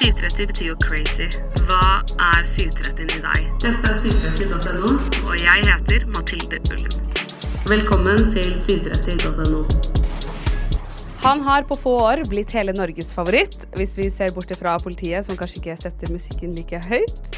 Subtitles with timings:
[0.00, 1.26] 730 betyr jo crazy.
[1.68, 3.48] Hva er 730 i deg?
[3.60, 4.94] Dette er 730.no,
[5.26, 6.94] og jeg heter Mathilde Ullum.
[7.68, 9.60] Velkommen til 730.no.
[11.20, 15.28] Han har på få år blitt hele Norges favoritt, hvis vi ser bort fra politiet,
[15.28, 17.36] som kanskje ikke setter musikken like høyt.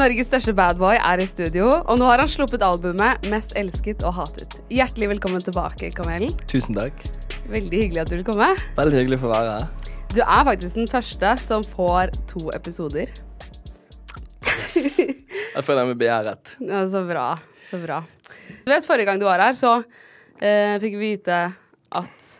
[0.00, 4.16] Norges største badboy er i studio, og nå har han sluppet albumet 'Mest elsket og
[4.22, 4.56] hatet'.
[4.72, 6.32] Hjertelig velkommen tilbake, Kamelen.
[6.48, 6.96] Tusen takk.
[7.44, 8.54] Veldig hyggelig at du vil komme.
[8.80, 9.83] Veldig hyggelig for å være her.
[10.12, 13.10] Du er faktisk den første som får to episoder.
[14.44, 14.98] Yes.
[15.54, 16.56] Jeg føler meg begjæret.
[16.60, 17.28] Ja, så bra.
[17.70, 18.00] Så bra.
[18.64, 19.78] Du vet, Forrige gang du var her, så
[20.40, 21.38] eh, fikk vi vite
[21.94, 22.32] at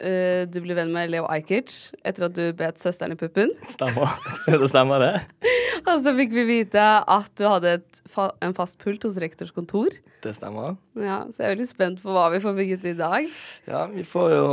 [0.00, 3.52] eh, du ble venn med Leo Ajkic etter at du bet søsteren i puppen.
[3.68, 4.14] Stemmer.
[4.50, 5.50] det stemmer, det.
[5.88, 7.80] Og så fikk vi vite at du hadde
[8.10, 9.90] fa en fast pult hos rektors kontor.
[10.20, 10.74] Det stemmer.
[11.00, 13.28] Ja, Så jeg er veldig spent på hva vi får bygget i dag.
[13.68, 14.48] Ja, vi får jo,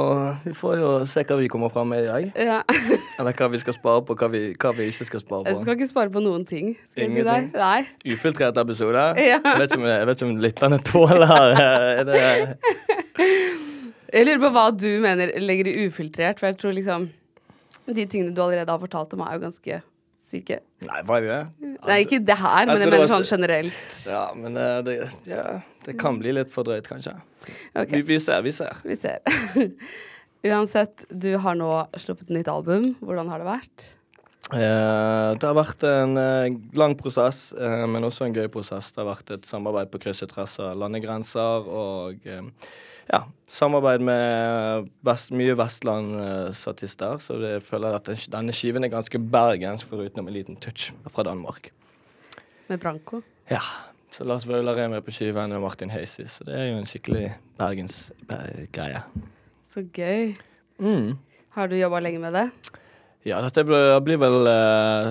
[0.45, 2.27] vi får jo se hva vi kommer fram med i dag.
[2.39, 2.61] Ja.
[3.19, 5.51] Eller hva vi skal spare på, hva vi, hva vi ikke skal spare på.
[5.51, 6.71] Jeg skal ikke spare på noen ting.
[6.93, 7.49] Skal jeg si deg.
[7.57, 7.81] Nei.
[8.13, 9.03] Ufiltrert episode.
[9.27, 9.41] Ja.
[9.43, 12.21] Jeg vet om, jeg vet ikke om lytterne tåler er det,
[14.15, 17.09] Jeg lurer på hva du mener legger i ufiltrert, for jeg tror liksom
[17.91, 19.81] De tingene du allerede har fortalt om, er jo ganske
[20.23, 20.61] syke.
[20.85, 21.71] Nei, var det det?
[21.87, 23.95] Nei, ikke det her, Jeg men jeg tror mener sånn generelt.
[24.05, 25.45] Ja, men eh, det, ja,
[25.87, 27.15] det kan bli litt for drøyt, kanskje.
[27.73, 27.97] Okay.
[27.97, 28.77] Vi, vi ser, vi ser.
[28.85, 29.25] Vi ser.
[30.47, 32.91] Uansett, du har nå sluppet nytt album.
[33.01, 33.87] Hvordan har det vært?
[34.53, 38.93] Eh, det har vært en eh, lang prosess, eh, men også en gøy prosess.
[38.93, 42.69] Det har vært et samarbeid på kryss og tvers av landegrenser og eh,
[43.11, 47.21] ja, samarbeid med vest, mye Vestland-statister.
[47.23, 51.71] Så jeg føler at denne skiven er ganske bergensk, foruten en liten touch fra Danmark.
[52.67, 53.21] Med Branko?
[53.51, 53.63] Ja.
[54.11, 56.23] Så Lars Vaular er med på skiven, og Martin Heisi.
[56.25, 59.03] Så det er jo en skikkelig bergensgreie.
[59.69, 60.31] Så gøy.
[60.79, 61.17] Mm.
[61.53, 62.47] Har du jobba lenge med det?
[63.25, 65.09] Ja, dette blir, blir vel eh,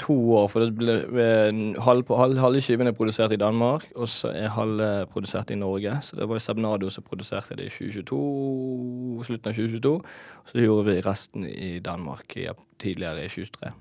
[0.00, 1.50] to år, for det blir eh,
[1.84, 5.92] halv, halv, halve skiven er produsert i Danmark, og så er halve produsert i Norge.
[6.06, 8.22] Så det var jo Sebnado som produserte det i 2022,
[9.28, 9.94] slutten av 2022.
[10.52, 12.48] Så gjorde vi resten i Danmark i,
[12.80, 13.76] tidligere i 2023.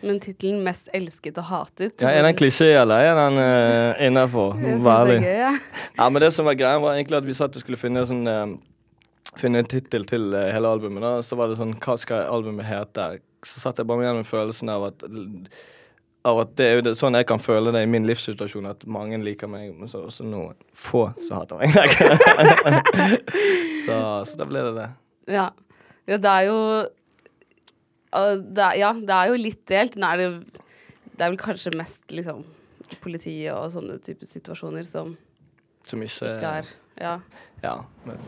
[0.00, 4.54] Men tittelen 'Mest elsket og hatet' Ja, er den klisjé, eller er den uh, innafor?
[4.54, 5.22] Jeg synes Vær ærlig.
[5.26, 5.52] ja.
[5.98, 8.26] Ja, men det som var greia, var egentlig at vi satt og skulle finne, sånn,
[8.30, 8.46] eh,
[9.40, 11.02] finne en tittel til eh, hele albumet.
[11.04, 11.24] Da.
[11.24, 13.10] Så var det sånn Hva skal albumet hete?
[13.46, 15.04] Så satt jeg bare med gjennom følelsen av at
[16.26, 18.84] av at det er jo det, sånn jeg kan føle det i min livssituasjon, at
[18.90, 21.72] mange liker meg, men så også noen få som hater meg.
[23.84, 24.88] så, så da ble det det.
[25.38, 25.46] Ja.
[26.10, 26.58] ja, det er jo
[28.08, 29.98] det er, Ja, det er jo litt delt.
[30.00, 30.62] Nå er det,
[31.12, 32.44] det er vel kanskje mest liksom
[33.04, 35.12] politiet og sånne typer situasjoner som
[35.88, 37.14] Som ikke ikke er Ja.
[37.62, 37.74] Ja.
[38.06, 38.22] Men,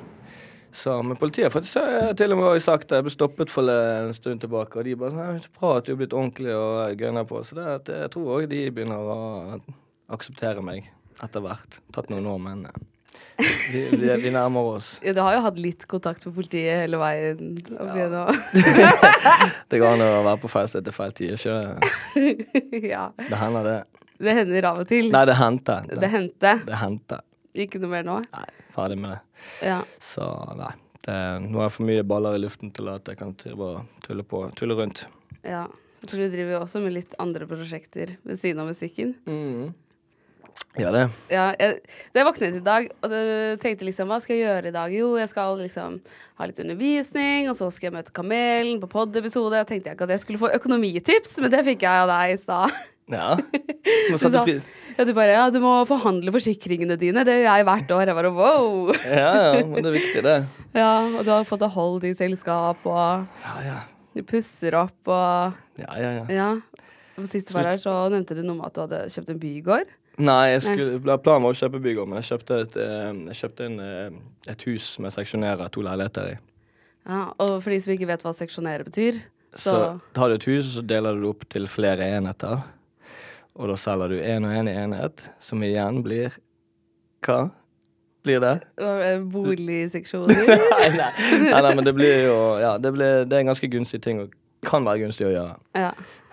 [0.72, 3.00] så, men politiet har faktisk eh, til og med sagt det.
[3.00, 5.88] Jeg ble stoppet for en stund tilbake, og de bare sånn «Det er Bra at
[5.88, 7.42] du er blitt ordentlig og gønner på.
[7.46, 9.18] Så det, at jeg tror òg de begynner å
[10.14, 10.90] akseptere meg
[11.24, 11.80] etter hvert.
[11.94, 12.80] Tatt noen år, men eh,
[13.40, 14.92] vi, vi, vi nærmer oss.
[15.04, 15.14] ja.
[15.16, 17.56] Du har jo hatt litt kontakt med politiet hele veien.
[17.76, 18.26] opp Ja.
[19.70, 21.34] Det går an å være på feil sted til feil tid.
[21.38, 22.84] Ikke det?
[22.94, 23.08] ja.
[23.18, 24.06] Det hender, det.
[24.20, 25.10] Det hender av og til.
[25.14, 25.80] Nei, det hendte.
[25.90, 26.54] Det hendte.
[26.68, 27.22] Det hendte.
[27.54, 28.20] Ikke noe mer nå?
[28.30, 28.46] Nei,
[28.76, 29.20] ferdig med det.
[29.66, 29.80] Ja.
[29.98, 30.26] Så
[30.58, 30.72] nei.
[31.00, 31.14] Det,
[31.46, 34.42] nå har jeg for mye baller i luften til at jeg kan bare tulle på,
[34.58, 35.06] tulle rundt.
[35.46, 35.66] ja.
[36.00, 39.10] For du driver jo også med litt andre prosjekter ved siden av musikken.
[39.28, 39.66] Mm.
[40.80, 41.02] Ja, det.
[41.28, 41.80] Ja, jeg,
[42.14, 43.12] da jeg våknet i dag og
[43.60, 44.94] tenkte liksom hva skal jeg gjøre i dag?
[44.96, 45.98] Jo, jeg skal liksom
[46.38, 49.60] ha litt undervisning, og så skal jeg møte Kamelen på pod-episode.
[49.60, 52.40] Jeg tenkte ikke at jeg skulle få økonomitips, men det fikk jeg av deg i
[52.46, 52.80] stad.
[53.10, 53.36] Ja.
[54.10, 54.44] Du sa-
[54.98, 57.22] Ja, du bare ja, du må forhandle forsikringene dine.
[57.24, 58.02] Det gjør jeg hvert år.
[58.10, 58.90] Jeg bare wow.
[59.06, 60.34] Ja, ja, men det er viktig, det.
[60.76, 63.78] Ja, og du har fått deg hold i selskap, og Ja, ja.
[64.14, 66.26] du pusser opp og Ja, ja, ja.
[66.36, 66.50] Ja.
[67.26, 69.88] Sist du var her, så nevnte du noe om at du hadde kjøpt en bygård.
[70.20, 73.66] Nei, jeg skulle, planen var å kjøpe bygård, men jeg kjøpte, et, eh, jeg kjøpte
[73.70, 76.38] en, eh, et hus med seksjonerer to leiligheter i.
[77.08, 79.20] Ja, og for de som ikke vet hva seksjonere betyr,
[79.56, 82.60] Så så Tar du et hus, så deler du det opp til flere enheter.
[83.58, 86.36] Og da selger du én og én i enhet, som igjen blir
[87.26, 87.50] Hva
[88.24, 88.52] blir det?
[88.80, 90.34] øh, Boligseksjoner.
[90.46, 91.10] nei, nei.
[91.50, 94.20] nei, nei, men det blir jo Ja, det, blir, det er en ganske gunstig ting,
[94.22, 94.34] og
[94.66, 95.54] kan være gunstig å gjøre.
[95.74, 95.90] ja.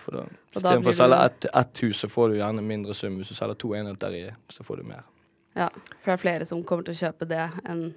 [0.07, 0.21] For da,
[0.55, 3.17] Istedenfor å selge ett et hus, så får du gjerne mindre sum.
[3.19, 5.03] Hvis du selger to enheter i, så får du mer.
[5.55, 5.67] ja.
[5.99, 7.89] For det er flere som kommer til å kjøpe det enn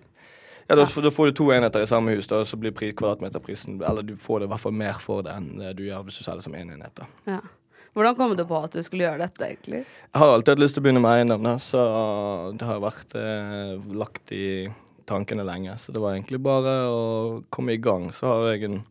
[0.71, 4.03] Ja, da, da får du to enheter i samme hus, da, så blir kvadratmeterprisen Eller
[4.07, 6.43] du får det i hvert fall mer for det enn du gjør hvis du selger
[6.47, 6.95] som én enhet.
[6.99, 7.07] da.
[7.27, 7.41] Ja.
[7.95, 9.81] Hvordan kom du på at du skulle gjøre dette, egentlig?
[9.83, 11.81] Jeg har alltid hatt lyst til å begynne med eiendom, da, så
[12.55, 14.45] det har vært eh, lagt i
[15.11, 15.75] tankene lenge.
[15.81, 17.01] Så det var egentlig bare å
[17.51, 18.13] komme i gang.
[18.15, 18.83] Så har jeg en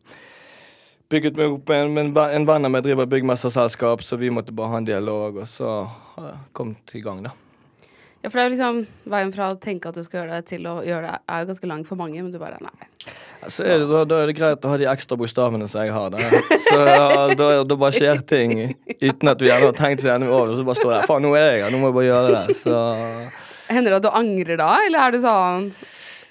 [1.10, 4.74] bygget meg opp en, en, en venn av meg driver byggmesterselskap, så vi måtte bare
[4.74, 5.72] ha en dialog, og så
[6.14, 7.32] har jeg kommet i gang, da.
[8.20, 8.78] Ja, for det er jo liksom
[9.08, 11.46] veien fra å tenke at du skal gjøre det, til å gjøre det, er jo
[11.48, 12.88] ganske lang for mange, men du bare nei.
[13.48, 15.94] Så er det, da, da, er det greit å ha de ekstra bokstavene som jeg
[15.94, 16.12] har.
[16.12, 16.36] Der.
[16.66, 16.76] Så
[17.40, 18.52] da, da, bare skjer ting
[19.00, 20.58] uten at du gjerne har tenkt så gjerne over det.
[20.58, 22.58] Så bare står jeg faen, nå er jeg her, nå må jeg bare gjøre det.
[22.60, 22.82] Så
[23.70, 25.70] Hender det at du angrer da, eller er du sånn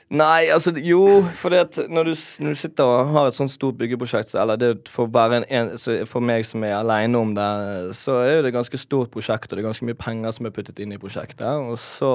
[0.09, 1.03] Nei, altså jo,
[1.38, 5.06] for når du, når du sitter og har et sånt stort byggeprosjekt, eller det for,
[5.06, 5.69] en, en,
[6.09, 7.50] for meg som er aleine om det,
[7.97, 10.56] så er det et ganske stort prosjekt, og det er ganske mye penger som er
[10.56, 11.45] puttet inn i prosjektet.
[11.45, 12.13] Og så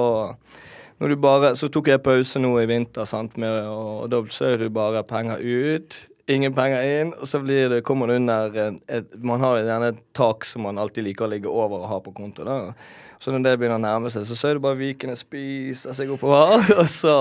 [0.99, 4.51] du bare, Så tok jeg pause nå i vinter, sant, med, og, og da så
[4.51, 5.97] er det bare penger ut.
[6.27, 9.91] Ingen penger inn, og så blir det, kommer det under et, et, Man har gjerne
[9.93, 12.45] et tak som man alltid liker å ligge over og ha på konto.
[12.47, 12.73] da.
[13.21, 16.65] Så når det begynner å nærme seg, så ser du bare vikene spiser seg oppover,
[16.81, 17.13] og så,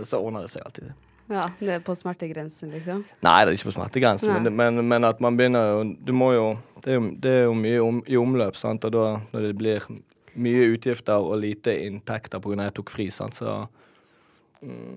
[0.00, 0.88] så ordner det seg alltid.
[1.28, 3.02] Ja, Det er på smertegrensen, liksom?
[3.20, 6.30] Nei, det er ikke på smertegrensen, men, men, men, at man begynner jo Du må
[6.32, 6.46] jo
[6.80, 9.04] Det er jo, det er jo mye om, i omløp, sant, og da
[9.34, 9.84] når det blir
[10.38, 12.62] mye utgifter og lite inntekter pga.
[12.68, 13.58] jeg tok fri, sant, så
[14.62, 14.96] mm,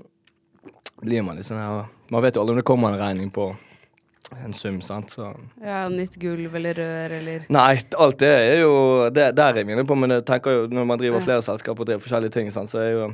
[1.01, 3.51] blir man litt sånn her Man vet jo aldri om det kommer en regning på
[4.45, 5.11] en sum, sant.
[5.11, 5.25] Så.
[5.59, 8.71] Ja, Nytt gulv eller rør eller Nei, alt det er jo
[9.11, 11.83] det, Der er vi inne på, men jeg tenker jo når man driver flere selskaper
[11.83, 13.11] og driver forskjellige ting, sant, så er jo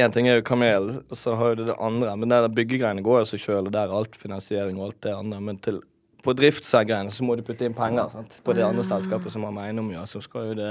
[0.00, 2.14] Én ting er jo kamel, og så har du det andre.
[2.16, 5.00] Men det der byggegreiene går jo seg sjøl, og der er alt finansiering og alt
[5.04, 5.40] det andre.
[5.44, 5.82] Men til,
[6.24, 8.38] på driftssegreiene så må du putte inn penger sant?
[8.46, 10.08] på det andre selskapet som har med eiendom å gjøre.
[10.08, 10.70] Så skal jo det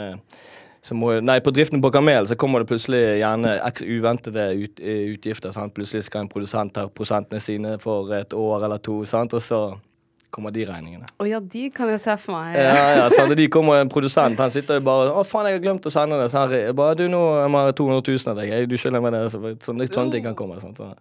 [0.96, 5.52] må, nei, på driften på Kamel så kommer det plutselig gjerne uventede ut, eh, utgifter.
[5.54, 5.74] Sant?
[5.76, 9.34] Plutselig skal en produsent ta prosentene sine for et år eller to, sant?
[9.34, 9.62] og så
[10.32, 11.08] kommer de regningene.
[11.20, 12.56] Å ja, de kan jeg se for meg.
[12.58, 13.36] Ja, ja, sant?
[13.38, 16.22] De kommer en produsent, han sitter jo bare 'Å, faen, jeg har glemt å sende
[16.22, 18.70] det.' Så han bare 'Du, nå jeg må ha 200 000 av deg.
[18.70, 20.62] Du skylder meg det.' Så, sånne ting kan komme.
[20.62, 20.78] Sant?
[20.78, 20.94] Så,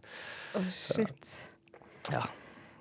[0.59, 1.37] oh, shit.
[2.11, 2.25] Ja.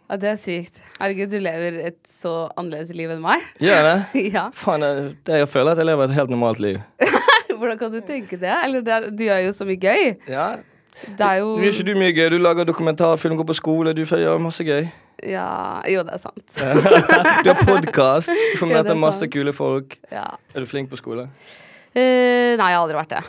[0.07, 0.77] Ja, Det er sykt.
[1.01, 3.43] Herregud, du lever et så annerledes liv enn meg.
[3.59, 4.21] Gjør jeg det?
[4.37, 4.45] ja.
[4.55, 6.79] Faen, jeg, jeg, føler at jeg lever et helt normalt liv.
[7.57, 8.53] Hvordan kan du tenke det?
[8.63, 10.13] Eller det er, du gjør jo så mye gøy.
[10.31, 10.47] Ja.
[11.17, 12.29] Det er jo Du gjør ikke du mye gøy?
[12.31, 14.87] Du lager dokumentarfilm, går på skole, du gjør masse gøy.
[15.25, 16.45] Ja Jo, det er sant.
[17.43, 19.33] du har podkast, du får møte masse sant.
[19.33, 19.99] kule folk.
[20.13, 20.29] Ja.
[20.55, 21.27] Er du flink på skole?
[21.97, 23.23] Uh, nei, jeg har aldri vært det.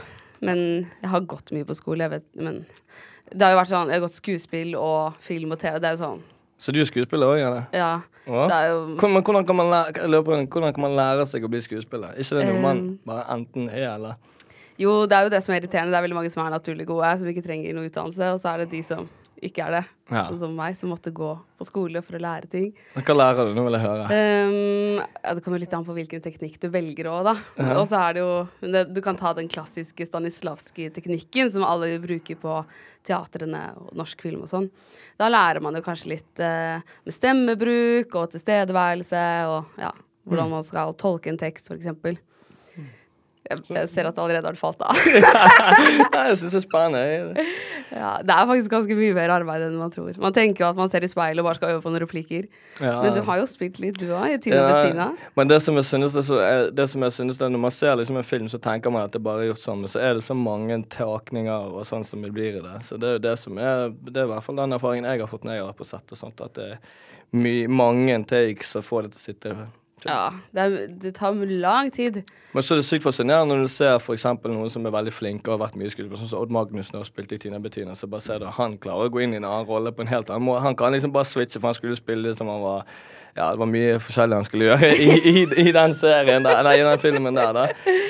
[0.45, 0.59] Men
[1.03, 2.63] jeg har gått mye på skole, jeg vet Men
[3.33, 5.81] det har jo vært sånn Jeg har gått skuespill og film og TV.
[5.83, 6.21] Det er jo sånn
[6.58, 7.69] så du er skuespiller òg, eller?
[7.72, 7.90] Ja.
[8.28, 11.60] Det er jo hvordan, hvordan, kan man lære, hvordan kan man lære seg å bli
[11.64, 12.16] skuespiller?
[12.19, 14.19] ikke det noe man bare enten er, eller?
[14.78, 15.90] Jo, det er jo det som er irriterende.
[15.94, 18.52] Det er veldig mange som er naturlig gode, som ikke trenger noe utdannelse, og så
[18.52, 19.08] er det de som
[19.44, 19.82] ikke er det.
[20.08, 20.23] Ja.
[20.31, 22.69] Sånn som meg, som måtte gå på skole for å lære ting.
[22.96, 23.52] Hva lærer du?
[23.56, 24.06] Nå vil jeg høre.
[24.08, 27.35] Um, ja, det kommer litt an på hvilken teknikk du velger òg, da.
[27.61, 27.76] Ja.
[27.81, 28.32] Og så er det jo
[28.64, 32.61] det, Du kan ta den klassiske Stanislavskij-teknikken som alle bruker på
[33.08, 34.70] teatrene og norsk film og sånn.
[35.20, 39.93] Da lærer man jo kanskje litt uh, med stemmebruk og tilstedeværelse og ja,
[40.29, 40.56] hvordan mm.
[40.56, 42.25] man skal tolke en tekst, f.eks.
[43.49, 44.99] Jeg, ser at det allerede har falt av.
[45.14, 47.44] ja, jeg syns det er spennende.
[47.88, 50.11] Ja, det er faktisk ganske mye mer arbeid enn man tror.
[50.20, 52.44] Man tenker jo at man ser i speilet og bare skal øve på noen replikker.
[52.82, 52.99] Ja.
[53.05, 55.08] Men du har jo spilt litt, du òg, i Tina ja, Bettina.
[55.38, 58.20] Men det som jeg synes, er det som jeg synes det, Når man ser liksom
[58.20, 60.26] en film, så tenker man at det bare er gjort sånn, men så er det
[60.26, 62.76] så mange takninger og sånn som det blir i det.
[62.84, 65.25] Så det er jo det som er Det er i hvert fall den erfaringen jeg
[65.25, 68.73] har fått når jeg har vært på sett og sånt, at det er mange takes
[68.73, 69.56] som får det til å sitte
[70.06, 72.22] ja, det, er, det, tar lang tid.
[72.52, 75.50] Men så er det sykt fascinerende når du ser for noen som er veldig flinke
[75.50, 78.08] og har vært mye skuespiller, sånn som Odd Magnussen har spilt i Tina Bettina, så
[78.10, 80.31] bare ser du han klarer å gå inn i en annen rolle på en helt
[80.31, 80.64] annen måte.
[80.64, 82.84] Han kan liksom bare switche, for han skulle spille som han var
[83.38, 86.72] ja, det var mye forskjellig han skulle gjøre i, i, i den serien der, nei,
[86.81, 87.52] i den filmen der.
[87.55, 87.67] da.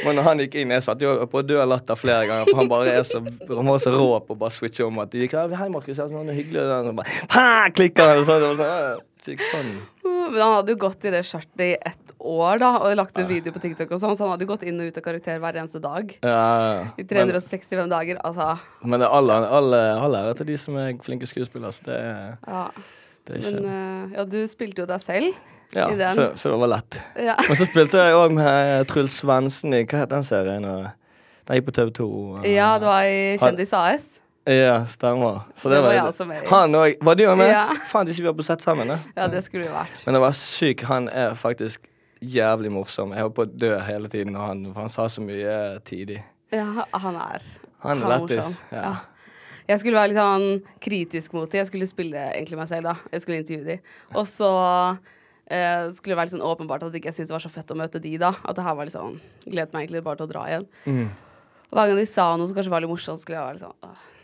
[0.06, 2.70] Men når han gikk inn, jeg satt jo på død latter flere ganger, for han
[2.70, 5.36] bare er så, han var så rå på å bare switche om at de gikk
[5.58, 6.64] Hei, Markus, det er hyggelig.
[6.64, 9.04] Og så bare, klikker han, og sånn.
[9.34, 10.28] Og sånn, sånn.
[10.32, 13.28] Men han hadde jo gått i det skjørtet i ett år da, og lagt en
[13.28, 15.40] video på TikTok, og sånn, så han hadde jo gått inn og ut av karakter
[15.42, 16.14] hver eneste dag.
[16.24, 16.40] Ja.
[16.98, 18.20] I 365 men, dager.
[18.26, 18.48] Altså.
[18.82, 21.72] Men det er alle, alle, alle ære til de som er flinke skuespillere.
[21.74, 22.64] Så det, ja.
[23.28, 25.40] det er ikke Men uh, ja, du spilte jo deg selv.
[25.76, 26.96] Ja, så, så, det var lett.
[27.20, 27.34] Ja.
[27.44, 30.64] Men så spilte jeg òg med Truls Svendsen i Hva het den serien?
[30.64, 32.06] Den gikk på TV2.
[32.48, 34.14] Ja, det var i Kjendis AS.
[34.48, 35.42] Ja, stemmer.
[35.54, 36.46] Så det, det var, var jeg også med i.
[36.48, 36.94] Han òg.
[37.04, 37.50] Var du med?
[37.50, 37.66] Ja.
[37.90, 38.88] Faen, ikke vi var på sett sammen.
[38.88, 38.96] Da.
[39.18, 40.00] Ja, det skulle jo vært.
[40.06, 40.86] Men det var sykt.
[40.88, 41.84] Han er faktisk
[42.24, 43.12] jævlig morsom.
[43.12, 45.52] Jeg holdt på å dø hele tiden, og han, han sa så mye
[45.86, 46.22] tidlig.
[46.54, 46.64] Ja,
[46.96, 47.44] han er
[47.84, 48.54] Han er lættis.
[48.72, 48.88] Ja.
[48.88, 48.96] ja.
[49.68, 51.60] Jeg skulle være litt sånn kritisk mot dem.
[51.60, 53.12] Jeg skulle spille egentlig meg selv, da.
[53.12, 53.94] Jeg skulle intervjue dem.
[54.16, 54.50] Og så
[55.44, 57.76] eh, skulle det være litt sånn åpenbart at jeg ikke syntes det var så fett
[57.76, 58.32] å møte de, da.
[58.48, 60.70] At det her var litt sånn Gledet meg egentlig bare til å dra igjen.
[60.88, 61.08] Mm.
[61.68, 63.68] Og hver gang de sa noe som kanskje var litt morsomt, skulle jeg være litt
[63.68, 64.16] sånn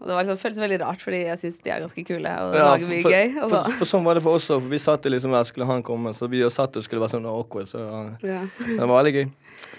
[0.00, 2.54] åh Det var liksom, føltes veldig rart, fordi jeg syns de er ganske kule og
[2.56, 3.32] Ja, lager mye for, gøy.
[3.34, 4.68] for, Og så, for, for sånn var det for oss òg.
[4.72, 7.28] Vi satt liksom der skulle han komme, så vi og satt og skulle være sånn
[7.28, 7.68] awkward.
[7.68, 7.84] Så
[8.24, 8.42] ja.
[8.56, 9.26] det var veldig gøy.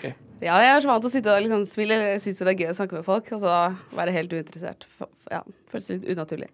[0.06, 2.54] ja, jeg er så vant til å sitte og liksom smile, eller jeg syns det
[2.54, 3.58] er gøy å snakke med folk, og så
[3.98, 4.88] være helt uinteressert.
[5.32, 5.42] Ja,
[5.74, 6.52] føles litt unaturlig.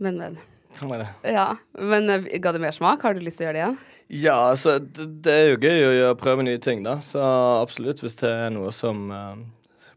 [0.00, 0.40] Men, men.
[0.78, 1.08] Hva var det?
[1.34, 1.46] Ja.
[1.78, 3.02] Men eh, ga det mer smak?
[3.04, 3.80] Har du lyst til å gjøre det igjen?
[4.10, 6.96] Ja, altså, det, det er jo gøy å gjøre, prøve nye ting, da.
[7.04, 7.22] Så
[7.60, 9.42] absolutt, hvis det er noe som eh,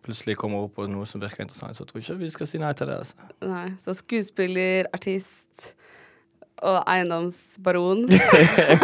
[0.03, 2.61] plutselig kommer opp, på noe som virker interessant, så tror jeg ikke vi skal si
[2.61, 2.99] nei til det.
[3.05, 3.31] Altså.
[3.47, 3.69] Nei.
[3.83, 5.73] Så skuespiller, artist
[6.63, 8.05] og eiendomsbaron.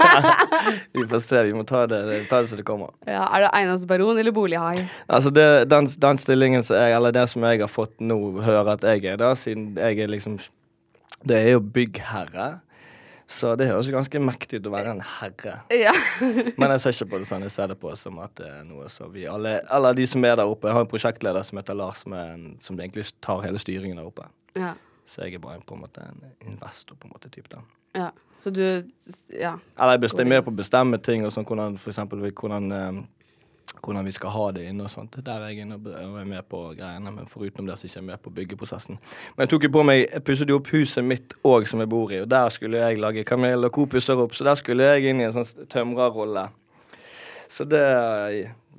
[0.97, 2.91] Vi får se, vi må ta det, ta det som det kommer.
[3.07, 4.81] Ja, er det eiendomsbaron eller bolighai?
[5.07, 8.75] Altså, det, den, den stillingen som jeg, eller det som jeg har fått nå høre
[8.75, 10.39] at jeg er, da, siden jeg er liksom
[11.23, 12.49] Det er jo byggherre.
[13.29, 15.59] Så det høres jo ganske mektig ut å være en herre.
[15.69, 15.91] Ja.
[16.59, 18.63] Men jeg ser ikke på det sånn, jeg ser det på som at det er
[18.65, 20.65] noe som vi alle Eller de som er der oppe.
[20.71, 24.01] Jeg har en prosjektleder som heter Lars, som, er en, som egentlig tar hele styringen
[24.01, 24.25] der oppe.
[24.57, 24.73] ja.
[25.09, 27.63] Så jeg er bare på en måte en investor, på en måte, type den.
[27.97, 28.09] ja.
[28.39, 28.61] Så du
[29.33, 29.55] Ja.
[29.77, 32.99] Eller jeg bestemmer med på å bestemme ting, og sånn hvordan for eksempel hvordan, eh,
[33.77, 35.17] hvordan vi skal ha det inne og sånt.
[35.25, 37.95] Der er jeg inne og er med på greiene, men foruten det så er jeg
[37.95, 38.99] ikke med på byggeprosessen.
[39.35, 41.89] Men jeg tok jo på meg Jeg pusset jo opp huset mitt òg, som jeg
[41.89, 45.11] bor i, og der skulle jeg lage Kamel og kopusser opp, så der skulle jeg
[45.11, 46.49] inn i en sånn tømrerrolle.
[47.49, 47.83] Så det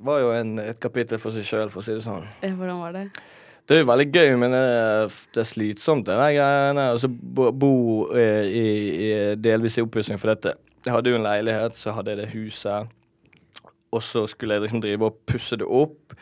[0.01, 2.25] var jo en, et kapittel for seg sjøl, for å si det sånn.
[2.41, 3.05] Hvordan var det?
[3.67, 4.63] Det er jo veldig gøy, men det
[5.35, 6.87] det er slitsomt, det der greiene.
[6.91, 7.73] Og så bo, bo
[8.17, 8.65] eh, i,
[9.05, 10.55] i, delvis i oppussing, for dette.
[10.85, 12.89] Jeg hadde jo en leilighet, så hadde jeg det huset.
[13.91, 16.13] Og så skulle jeg liksom drive og pusse det opp.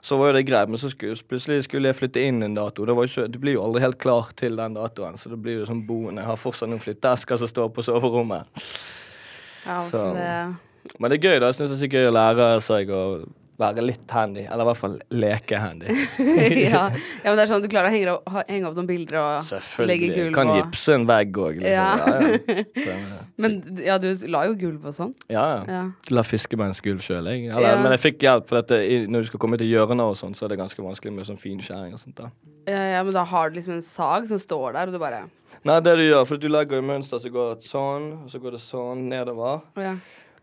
[0.00, 2.84] Så var jo det greit, men så skulle, plutselig skulle jeg flytte inn en dato.
[2.86, 5.58] Det, var jo det blir jo aldri helt klar til den datoen, så det blir
[5.60, 6.22] jo sånn boende.
[6.22, 8.46] Jeg har fortsatt noen flytteesker som står på soverommet.
[9.66, 10.56] Ja, Så- det
[11.00, 11.46] Men det er gøy, da.
[11.50, 13.02] Jeg syns det er så gøy å lære seg å
[13.58, 14.44] være litt handy.
[14.46, 15.94] Eller i hvert fall leke handy.
[16.68, 16.84] ja.
[16.92, 19.18] ja, men det er sånn at du klarer å henge opp, henge opp noen bilder
[19.20, 21.72] og legge gulv Kan og gipse en vegg òg, liksom.
[21.72, 21.88] Ja.
[21.98, 22.66] Ja, ja.
[22.88, 22.98] Så,
[23.42, 25.14] Men ja, du la jo gulv og sånn.
[25.32, 25.82] ja, ja.
[26.14, 27.48] La fiskebeinsgulv sjøl, jeg.
[27.52, 27.80] Eller.
[27.82, 28.78] Men jeg fikk hjelp, for dette,
[29.10, 31.40] når du skal komme til hjørner og sånn, så er det ganske vanskelig med sånn
[31.40, 32.18] finskjæring og sånt.
[32.20, 32.30] da.
[32.68, 35.26] Ja, ja, men da har du liksom en sag som står der, og du bare
[35.66, 38.54] Nei, det du gjør, for du legger jo mønster som går sånn, og så går
[38.54, 39.64] det sånn nedover.
[39.82, 39.96] ja.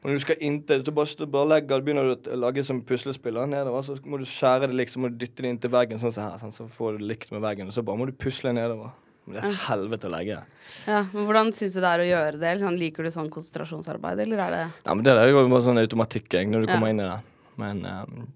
[0.05, 3.39] Og når du skal inntil, du bare, bare legger, begynner du å lage som puslespill
[3.49, 6.27] nedover, så må du skjære det liksom, må du dytte det inntil veggen sånn som
[6.27, 8.53] her, sånn, så får du det likt med veggen, og så bare må du pusle
[8.53, 8.91] nedover.
[9.25, 10.37] Men det er helvete å legge.
[10.85, 10.99] ja.
[11.09, 12.51] Men hvordan syns du det er å gjøre det?
[12.61, 15.81] Sånn, liker du sånn konsentrasjonsarbeid, eller er det Ja, men det er jo bare sånn
[15.81, 16.75] automatikk, jeg, når du Ja.
[16.75, 17.17] kommer inn i det.
[17.57, 18.27] Men, um,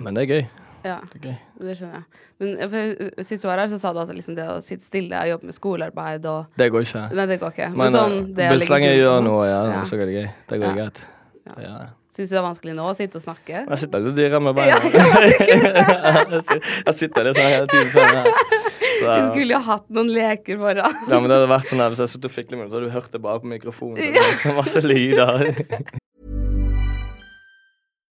[0.00, 0.48] men det er gøy.
[0.88, 2.22] Ja, Det er det skjønner jeg.
[2.40, 4.88] Men eh, for, sist du var her, så sa du at liksom det å sitte
[4.88, 7.04] stille og jobbe med skolearbeid og Det går ikke.
[7.18, 7.68] Nei, det går ikke.
[7.76, 9.84] Men, sånn, eh, det men legge så lenge jeg gulv gjør noe, ja, Ja.
[9.84, 10.28] så går det gøy.
[10.48, 10.74] Det går Ja.
[10.82, 11.00] greit.
[11.48, 11.54] Ja.
[11.56, 11.88] Det.
[12.12, 13.62] Syns du det er vanskelig nå å sitte og snakke?
[13.68, 14.78] Jeg sitter og dirrer med beina.
[16.88, 17.90] jeg sitter litt sånn hele tiden.
[17.92, 18.28] Sånn,
[18.98, 20.88] så, Vi skulle jo hatt noen leker bare.
[21.08, 22.78] ja, men det hadde vært sånn her, Hvis jeg satt og fiklet med det, så
[22.80, 23.96] hadde du hørt det bare på mikrofonen.
[24.00, 25.54] Så det var masse lyder.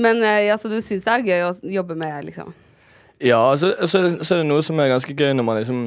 [0.00, 2.54] Men eh, ja, så du syns det er gøy å jobbe med, liksom?
[3.22, 5.82] Ja, så, så, så er det noe som er ganske gøy når man liksom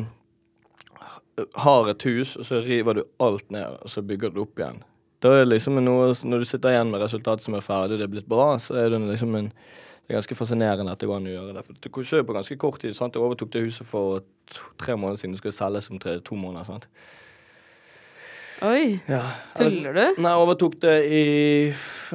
[1.59, 4.61] har et hus, og så river du alt ned, og så bygger du det opp
[4.61, 4.77] igjen.
[5.23, 8.05] Da er det liksom noe, Når du sitter igjen med resultatet som er ferdig, det
[8.07, 9.51] er blitt bra, så er det liksom en
[10.05, 11.61] det er ganske fascinerende at det går an å gjøre det.
[11.65, 12.93] For det skjer på ganske kort tid.
[12.93, 13.15] sant?
[13.17, 14.21] Jeg overtok det huset for
[14.77, 15.33] tre måneder siden.
[15.33, 16.67] Det skulle selges om tre, to måneder.
[16.67, 16.85] sant?
[18.63, 18.99] Oi.
[19.09, 19.19] Ja.
[19.57, 20.21] Tuller du?
[20.23, 21.23] Nei, jeg overtok det i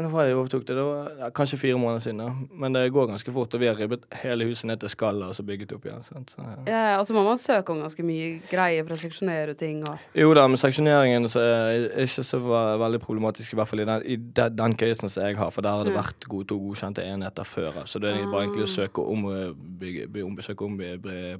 [0.01, 0.77] Når var det jeg overtok det?
[0.79, 2.23] Det var ja, kanskje fire måneder siden.
[2.25, 2.31] Ja.
[2.63, 3.55] Men det går ganske fort.
[3.55, 6.03] Og vi har ribbet hele huset ned til skallet og så bygget opp igjen.
[6.07, 6.33] sant?
[6.33, 6.95] Så, ja.
[6.97, 10.47] Ja, må man søke om ganske mye greier for å seksjonere ting og Jo da,
[10.49, 14.57] men seksjoneringen så er ikke så veldig problematisk, i hvert fall i den, i den,
[14.57, 16.01] den casen som jeg har, for der har det mm.
[16.01, 17.83] vært gode, to godkjente enheter før.
[17.85, 19.51] Så det er bare egentlig å søke om, eh,
[19.83, 20.79] bygge, om, søke om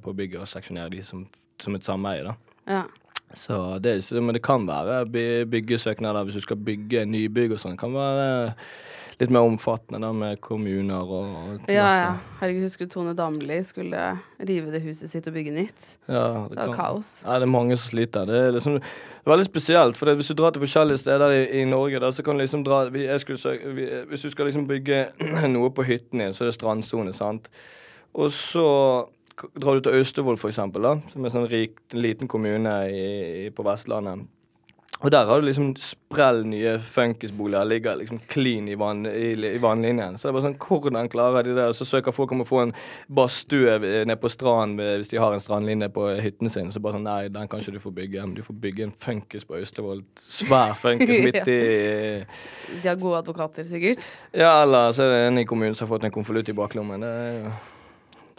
[0.03, 1.25] på bygget og seksjonere de som,
[1.61, 2.27] som et sameie.
[2.27, 2.37] da.
[2.69, 2.83] Ja.
[3.33, 7.77] Så det, men det kan være by- byggesøknader hvis du skal bygge nybygg og sånn.
[7.79, 8.53] kan være
[9.21, 11.27] litt mer omfattende da, med kommuner og,
[11.61, 12.09] og Ja, ja.
[12.39, 13.99] Herregud, husker du Tone Damli skulle
[14.41, 15.91] rive det huset sitt og bygge nytt?
[16.09, 17.11] Ja, Det var kaos.
[17.25, 18.25] Ja, det er mange som sliter.
[18.25, 18.79] Det er liksom
[19.29, 19.99] veldig spesielt.
[19.99, 22.41] For det, hvis du drar til forskjellige steder i, i Norge, da, så kan du
[22.41, 23.05] liksom dra vi,
[23.37, 25.05] søke, vi, Hvis du skal liksom bygge
[25.53, 27.51] noe på hytten din, så er det strandsone, sant.
[28.17, 28.65] Og så
[29.55, 34.27] drar du til Austevoll, da, som er en sånn rik, liten kommune i, på Vestlandet.
[35.01, 39.61] Og der har du liksom sprell nye funkisboliger ligger liksom clean i, vann, i, i
[39.61, 40.17] vannlinjen.
[40.17, 41.65] Så det er bare sånn, hvordan klarer de det?
[41.71, 42.73] Og så søker folk om å få en
[43.09, 46.69] badstue ned nede på stranden eh, hvis de har en strandlinje på hytten sin.
[46.69, 48.21] Så bare sånn, nei, den kan ikke du få bygge.
[48.21, 50.05] Men du får bygge en funkis på Austevoll.
[50.21, 51.59] Svær funkis midt i
[52.21, 54.05] De har gode advokater, sikkert.
[54.37, 57.01] Ja, eller så er det en i kommunen som har fått en konvolutt i baklommen.
[57.01, 57.55] Det er jo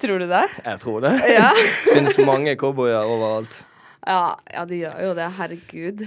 [0.00, 0.44] Tror du det?
[0.64, 1.12] Jeg tror det.
[1.38, 1.50] Ja.
[1.94, 3.64] Finnes mange cowboyer overalt.
[4.06, 5.28] Ja, ja, de gjør jo det.
[5.38, 6.06] Herregud.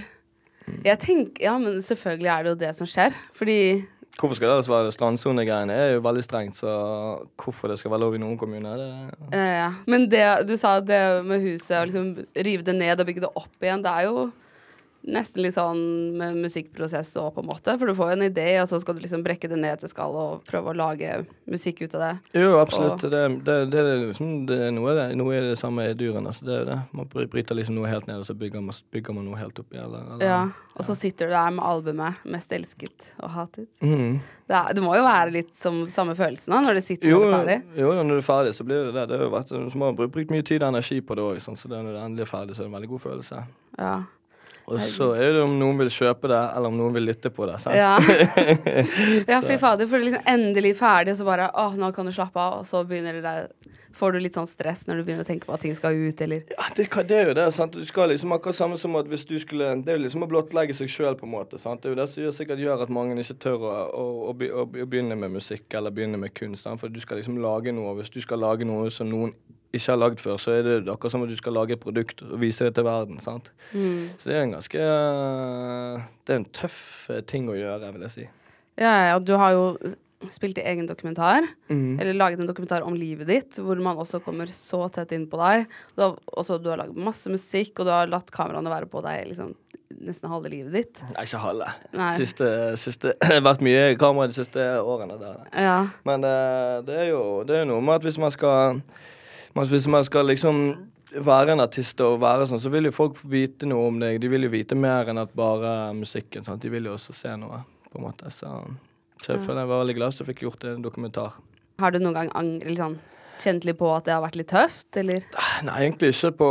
[0.84, 3.14] Jeg tenker, Ja, men selvfølgelig er det jo det som skjer.
[3.38, 3.58] Fordi
[4.16, 5.72] Hvorfor skal det ellers være strandsonegreiene?
[5.76, 6.70] er jo veldig strengt, så
[7.36, 8.86] hvorfor det skal være lov i noen kommuner, det
[9.36, 9.66] ja, ja.
[9.86, 13.30] Men det du sa, det med huset, å liksom rive det ned og bygge det
[13.36, 14.22] opp igjen, det er jo
[15.06, 15.80] nesten litt sånn
[16.18, 17.76] med musikkprosess òg, på en måte.
[17.78, 19.92] For du får jo en idé, og så skal du liksom brekke det ned til
[19.92, 22.42] skall og prøve å lage musikk ut av det.
[22.42, 23.06] Jo, absolutt.
[23.06, 26.32] Det, det, det, er liksom, det er noe, det, noe er det samme i dyrene.
[26.32, 26.78] Altså, det er det.
[26.96, 29.76] Man bryter liksom noe helt ned, og så bygger man, bygger man noe helt opp
[29.76, 30.46] eller, Ja.
[30.76, 33.68] Og så sitter du der med albumet 'Mest elsket og hatet'.
[33.80, 34.18] Mm.
[34.46, 37.22] Det, er, det må jo være litt som samme følelsen da, når det sitter Jo,
[37.24, 37.80] når det er ferdig.
[37.80, 39.06] jo, når du er ferdig, så blir det det.
[39.08, 41.40] det har jo vært, så man har brukt mye tid og energi på det òg,
[41.40, 43.40] så det, når det endelig er ferdig, så er det en veldig god følelse.
[43.78, 43.96] Ja.
[44.66, 47.46] Og så er det om noen vil kjøpe det, eller om noen vil lytte på
[47.46, 47.60] det.
[47.62, 47.76] Sant?
[47.78, 47.94] Ja.
[49.32, 49.86] ja, fy fader.
[49.86, 52.60] For det er liksom endelig ferdig, og så bare åh, nå kan du slappe av.
[52.62, 53.50] Og så begynner det der
[53.96, 56.18] Får du litt sånn stress når du begynner å tenke på at ting skal ut,
[56.20, 57.46] eller Ja, det, det er jo det.
[57.56, 57.72] sant?
[57.72, 60.28] Du skal liksom akkurat samme som at hvis du skulle Det er jo liksom å
[60.28, 61.56] blottlegge seg sjøl, på en måte.
[61.56, 61.80] sant?
[61.80, 65.16] Det er jo det som sikkert gjør at mange ikke tør å, å, å begynne
[65.16, 66.66] med musikk eller begynne med kunst.
[66.66, 66.82] sant?
[66.82, 67.96] For du skal liksom lage noe.
[67.96, 69.32] Hvis du skal lage noe som noen
[69.78, 72.24] ikke har lagd før, så er det akkurat som at du skal lage et produkt
[72.26, 73.20] og vise det til verden.
[73.22, 73.52] sant?
[73.72, 74.88] Så det er en ganske
[76.26, 78.26] Det er en tøff eh, ting å gjøre, vil jeg si.
[78.76, 79.64] Ja, ja, du har jo
[80.32, 81.98] spilt i egen dokumentar, mm.
[82.00, 85.38] eller laget en dokumentar om livet ditt, hvor man også kommer så tett inn på
[85.40, 85.66] deg.
[85.94, 89.02] Du har, også, du har laget masse musikk, og du har latt kameraene være på
[89.04, 89.52] deg liksom,
[90.06, 91.02] nesten halve livet ditt.
[91.12, 91.68] Nei, ikke halve.
[92.18, 92.48] Siste,
[92.80, 95.18] siste Det har vært mye kamera de siste årene.
[95.20, 95.44] der.
[95.52, 95.78] Ja.
[96.08, 96.38] Men det,
[96.88, 98.82] det er jo det er noe med at hvis man skal
[99.56, 100.60] men Hvis man skal liksom
[101.24, 104.18] være en artist og være sånn, så vil jo folk vite noe om deg.
[104.20, 106.44] De vil jo vite mer enn at bare musikken.
[106.44, 106.62] Sant?
[106.62, 108.30] De vil jo også se noe, på en måte.
[108.34, 108.50] Så,
[109.22, 111.38] så jeg føler jeg var veldig glad så jeg fikk gjort en dokumentar.
[111.80, 112.98] Har du noen gang angret sånn,
[113.36, 115.24] kjent litt på at det har vært litt tøft, eller?
[115.64, 116.50] Nei, egentlig ikke på,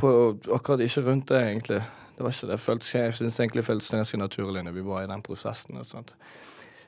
[0.00, 0.14] på
[0.52, 1.82] Akkurat ikke rundt det, egentlig.
[2.14, 2.58] Det var ikke det.
[2.62, 5.80] Føltes, jeg syns egentlig det føltes ganske naturlig når vi var i den prosessen.
[5.80, 6.14] og sånt.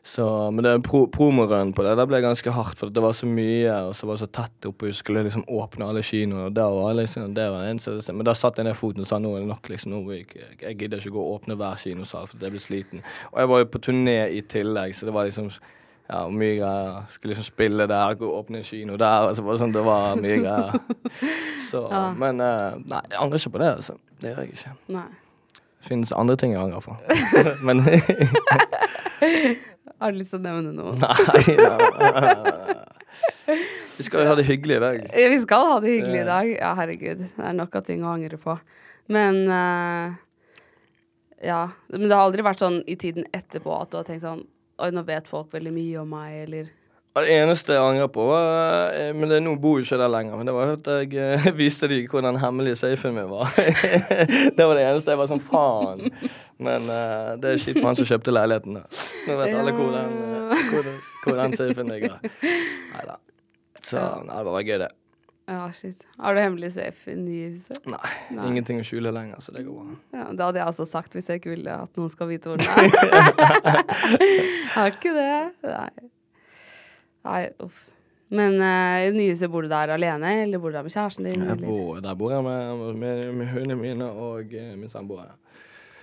[0.06, 3.26] Så, men det pro promorun på det, det ble ganske hardt, for det var så
[3.26, 6.54] mye, og så var det så tett oppe, vi skulle liksom åpne alle kinoene, og
[6.54, 9.18] der var liksom, det var en, så, Men da satte jeg ned foten og sa
[9.18, 9.96] nå er det nok, liksom.
[9.96, 10.28] Nå, jeg,
[10.62, 13.02] jeg gidder ikke gå og åpne hver kinosal, for det blir sliten.
[13.32, 15.50] Og jeg var jo på turné i tillegg, så det var liksom
[16.06, 17.02] ja, mye greier.
[17.10, 19.26] Skulle liksom spille der, gå og åpne en kino der.
[19.32, 20.80] Altså, bare sånn, det var mye greier.
[21.68, 21.82] Så,
[22.14, 23.76] Men uh, nei, jeg angrer ikke på det.
[23.80, 23.98] altså.
[24.22, 24.76] Det gjør jeg ikke.
[24.94, 25.08] Nei.
[25.86, 26.96] Finnes andre ting jeg angrer på.
[27.66, 27.80] Men
[29.96, 30.92] Har du lyst til å nevne noe?
[31.00, 32.76] nei, nei.
[33.96, 34.98] Vi skal ha det hyggelig i dag.
[35.32, 36.50] Vi skal ha det hyggelig i dag.
[36.52, 37.22] Ja, herregud.
[37.32, 38.58] Det er nok av ting å angre på.
[39.12, 40.12] Men uh,
[41.46, 41.62] Ja.
[41.92, 44.44] Men det har aldri vært sånn i tiden etterpå at du har tenkt sånn
[44.76, 46.66] Oi, nå vet folk veldig mye om meg, eller
[47.16, 50.36] Det eneste jeg angrer på, var eh, Men det, nå bor jo ikke der lenger.
[50.36, 53.48] Men det var at jeg eh, viste dem hvor den hemmelige safen min var.
[54.58, 55.14] det var det eneste.
[55.14, 56.04] Jeg var sånn faen.
[56.60, 58.76] Men uh, det er kjipt for han som kjøpte leiligheten.
[58.80, 58.84] da.
[59.28, 60.14] Nå vet alle hvor den,
[60.70, 62.16] hvor, den- hvor den safen ligger.
[62.44, 63.16] Nei da.
[63.86, 64.88] Så nei, det var gøy, det.
[65.46, 66.02] Ja, shit.
[66.18, 67.78] Har du hemmelig safe i huset?
[67.86, 68.48] Nei, Nei.
[68.50, 69.94] ingenting å skjule lenger, så det går bra.
[70.16, 72.58] Ja, det hadde jeg også sagt hvis jeg ikke ville at noen skal vite hvor
[72.58, 73.78] den er.
[74.74, 75.30] Har ikke det.
[75.68, 76.10] Nei.
[77.26, 77.84] Nei, uff.
[78.34, 80.94] Men uh, i det nye huset, bor du der alene, eller bor du der med
[80.94, 81.46] kjæresten din?
[81.62, 85.30] Bor, der bor jeg med, med, med hundene mine og uh, min samboer.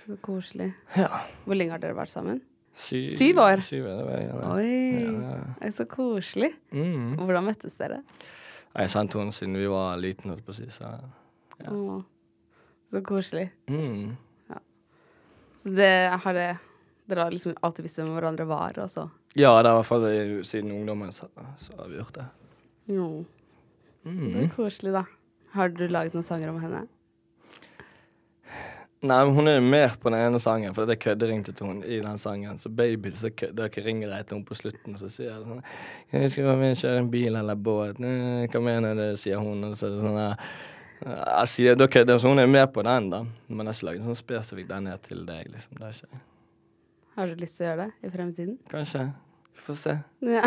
[0.06, 0.70] Så koselig.
[0.96, 1.08] Ja.
[1.44, 2.40] Hvor lenge har dere vært sammen?
[2.74, 3.60] Syv, Syv år?
[3.62, 4.38] Syv år, det ja.
[4.50, 4.70] Oi,
[5.04, 6.50] Ja, er så koselig.
[6.74, 7.14] Mm.
[7.20, 8.00] Hvordan møttes dere?
[8.74, 10.66] Jeg sa en henne siden vi var liten, holdt på å si.
[10.74, 10.90] Så.
[11.60, 11.70] Ja.
[11.70, 12.00] Åh,
[12.90, 13.46] så koselig.
[13.70, 14.16] Mm.
[15.62, 15.92] Så det
[16.24, 16.48] har det
[17.08, 19.02] Dere har liksom alltid visst hvem hverandre var, og så
[19.36, 21.26] Ja, det er i hvert fall eh, siden ungdommen så,
[21.58, 22.26] så har vi gjort det.
[22.94, 23.08] Jo.
[24.04, 24.34] Det Mm.
[24.42, 25.04] er koselig, da.
[25.54, 26.82] Har du laget noen sanger om henne?
[29.04, 31.82] Nei, men hun er mer på den ene sangen, for det er kødderingte til hun
[31.84, 32.58] i den sangen.
[32.60, 35.42] Så baby, så kødder dere ringer jeg til henne på slutten, og så sier jeg
[35.44, 35.60] sånn
[36.12, 38.00] Jeg skal og kjøre en bil eller båt.
[38.00, 39.64] Hva mener du, sier hun.
[39.68, 40.20] Og så er det sånn
[41.04, 43.24] jeg sier, da kødder Så hun er med på den, da.
[43.48, 45.76] Men jeg har ikke laget sånn spesifikt den ned til deg, liksom.
[45.80, 46.22] Det er ikke
[47.16, 48.56] Har du lyst til å gjøre det i fremtiden?
[48.72, 49.04] Kanskje.
[49.54, 49.94] Får se.
[50.20, 50.42] Ja.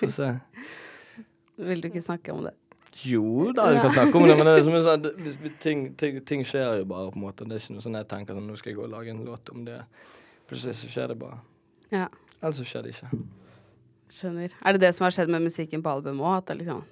[0.00, 0.28] Få se.
[1.62, 2.54] Vil du ikke snakke om det?
[3.02, 5.12] Jo da, vi kan snakke om det, men det er som jeg sa, det,
[5.62, 7.46] ting, ting, ting skjer jo bare, på en måte.
[7.48, 9.22] Det er ikke noe sånn jeg tenker sånn, nå skal jeg gå og lage en
[9.24, 9.78] låt om det.
[10.50, 11.38] Plutselig så skjer det bare.
[11.92, 12.08] Ja,
[12.42, 13.22] Eller så skjer det ikke.
[14.12, 14.52] skjønner.
[14.60, 16.36] Er det det som har skjedd med musikken på albumet òg?
[16.42, 16.82] At det liksom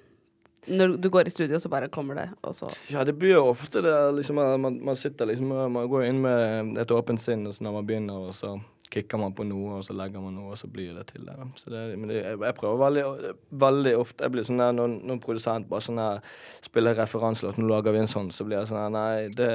[0.71, 3.45] Når du går i studio, så bare kommer det, og så Ja, det blir jo
[3.53, 7.77] ofte det liksom, man, man sitter liksom Man går inn med et åpent sinn når
[7.77, 8.55] man begynner, og så
[8.91, 11.35] kicker man på noe, og så legger man noe, og så blir det til det.
[11.59, 14.95] Så det, men det, jeg, jeg prøver veldig, veldig ofte Jeg blir sånn der når,
[15.01, 16.19] når en produsent bare sånn der,
[16.65, 19.51] spiller referanselåt, nå lager vi en sånn, så blir jeg sånn der, Nei, det,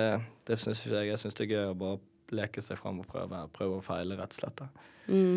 [0.49, 1.11] det syns ikke jeg.
[1.13, 2.01] Jeg syns det er gøy å bare
[2.41, 4.65] leke seg fram og prøve, prøve å feile, rett og slett.
[5.13, 5.37] mm.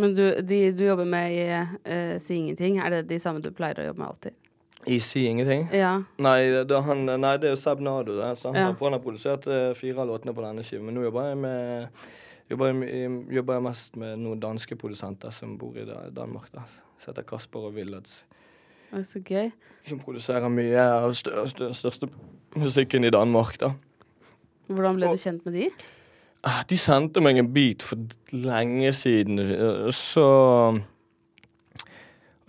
[0.00, 3.50] Men du, de du jobber med i uh, Si ingenting, er det de samme du
[3.52, 4.36] pleier å jobbe med alltid?
[4.88, 5.66] I Si ingenting?
[5.76, 5.90] Ja.
[6.24, 8.14] Nei, det, han, nei, det er jo Seb Nado.
[8.16, 8.70] Det, så han, Ja.
[8.70, 10.86] har- han har produsert uh, fire av låtene på denne skiven.
[10.88, 12.06] Men nå jobber jeg med
[12.50, 12.72] jobber
[13.32, 16.50] jobber jeg mest med noen danske produsenter som bor i Danmark.
[16.52, 16.60] da.
[17.00, 18.24] Som heter Kasper og Willets.
[18.92, 19.50] Oi, Så gøy.
[19.86, 22.08] Som produserer mye av stør, stør, største
[22.56, 23.58] musikken i Danmark.
[23.60, 23.72] da.
[24.68, 25.70] Hvordan ble Og- du kjent med de?
[26.44, 27.96] Ah, De sendte meg en beat for
[28.32, 29.38] lenge siden,
[29.92, 30.80] så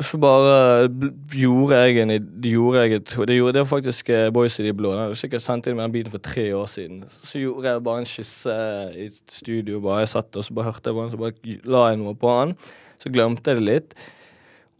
[0.05, 0.87] så bare
[1.33, 4.73] gjorde jeg en gjorde jeg et, det, gjorde, det var faktisk eh, Boys i de
[4.77, 4.93] blå.
[4.95, 7.03] Jeg har sikkert sendt inn med den beaten for tre år siden.
[7.11, 8.55] Så gjorde jeg bare en skisse
[8.95, 9.81] i studio.
[9.83, 12.15] bare Jeg satt og så bare hørte jeg på den, så bare la jeg noe
[12.15, 12.55] på den.
[13.01, 13.95] Så glemte jeg det litt.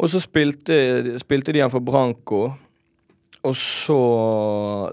[0.02, 0.76] Og så spilte,
[1.22, 2.42] spilte de den for Branko.
[3.42, 3.98] Og så,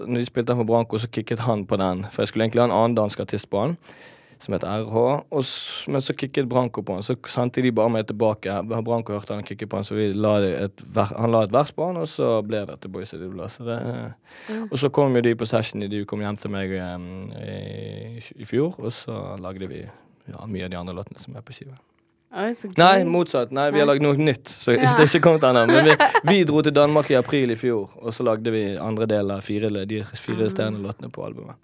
[0.05, 2.05] når de spilte den for Branko, så kicket han på den.
[2.09, 3.77] For jeg skulle egentlig ha en annen dansk artist på den,
[4.39, 4.95] som het RH.
[5.35, 5.43] Og,
[5.91, 7.03] men så kicket Branko på han.
[7.03, 8.53] Så sendte de bare meg tilbake.
[8.69, 11.73] Branko hørte han kikke på han, så vi la det et, han la et vers
[11.75, 13.79] på han, og så ble det til Boys Så det,
[14.69, 18.47] Og så kom jo de på session, de kom hjem til meg em, i, i
[18.47, 21.75] fjor, og så lagde vi ja, mye av de andre låtene som er på skiva.
[22.29, 22.51] Oi.
[22.77, 23.49] Nei, motsatt.
[23.51, 24.51] Nei, vi har lagd noe nytt.
[24.53, 24.91] Så Ja.
[24.93, 25.65] det er ikke kommet ennå.
[25.65, 25.95] Men vi,
[26.29, 29.41] vi dro til Danmark i april i fjor, og så lagde vi andre del av
[29.41, 31.57] fire, de fire resterende låtene på albumet.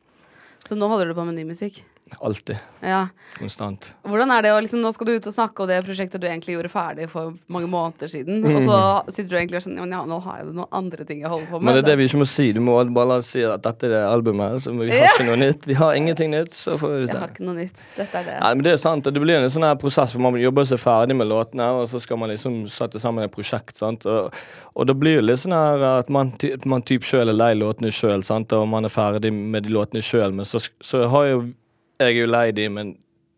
[0.66, 1.84] Så nå holder du på med ny musikk?
[2.22, 2.58] Alltid.
[2.86, 3.08] Ja.
[3.40, 3.88] Konstant.
[4.06, 6.28] Hvordan er det å liksom, Nå skal du ut og snakke om det prosjektet du
[6.30, 8.78] egentlig gjorde ferdig for mange måneder siden, og så
[9.16, 11.58] sitter du egentlig og sånn Ja, nå har jeg noen andre ting jeg holder på
[11.60, 11.66] med.
[11.66, 12.46] Men det er det vi ikke må si.
[12.54, 14.62] Du må bare la oss si at dette er det albumet.
[14.62, 15.10] Så vi har Ja.
[15.16, 15.66] ikke noe nytt.
[15.66, 17.84] Vi har ingenting nytt, så får vi Jeg har ikke noe nytt.
[17.98, 18.38] Dette er det.
[18.40, 19.04] Nei, men Det er sant.
[19.04, 22.00] Det blir en sånn her prosess hvor man jobber seg ferdig med låtene, og så
[22.00, 23.76] skal man liksom sette sammen et prosjekt.
[23.82, 24.06] sant?
[24.06, 24.32] Og,
[24.76, 26.34] og da blir det litt sånn her at man,
[26.66, 30.32] man typ sjøl er lei låtene sjøl, og man er ferdig med de låtene sjøl,
[30.34, 31.54] men så, så har jo
[32.00, 32.96] jeg er jo lei de, men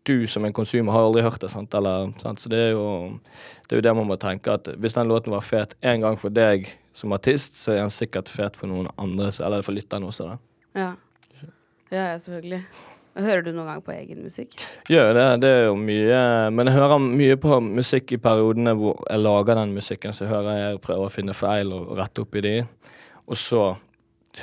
[0.08, 1.50] du som en konsumer har aldri hørt det.
[1.52, 1.74] sant?
[1.74, 2.40] Eller, sant?
[2.40, 3.18] Så det er, jo,
[3.68, 6.18] det er jo det man må tenke, at hvis den låten var fet en gang
[6.20, 10.08] for deg som artist, så er den sikkert fet for noen andre, eller for lytterne
[10.08, 10.30] også.
[10.32, 10.38] da.
[10.78, 10.92] Ja.
[11.90, 12.62] ja, ja, selvfølgelig.
[13.18, 14.54] Hører du noen gang på egen musikk?
[14.86, 15.26] Gjør det.
[15.42, 16.18] Det er jo mye
[16.54, 20.14] Men jeg hører mye på musikk i periodene hvor jeg lager den musikken.
[20.14, 22.54] Så hører jeg prøver å finne feil og rette opp i de.
[23.26, 23.64] Og så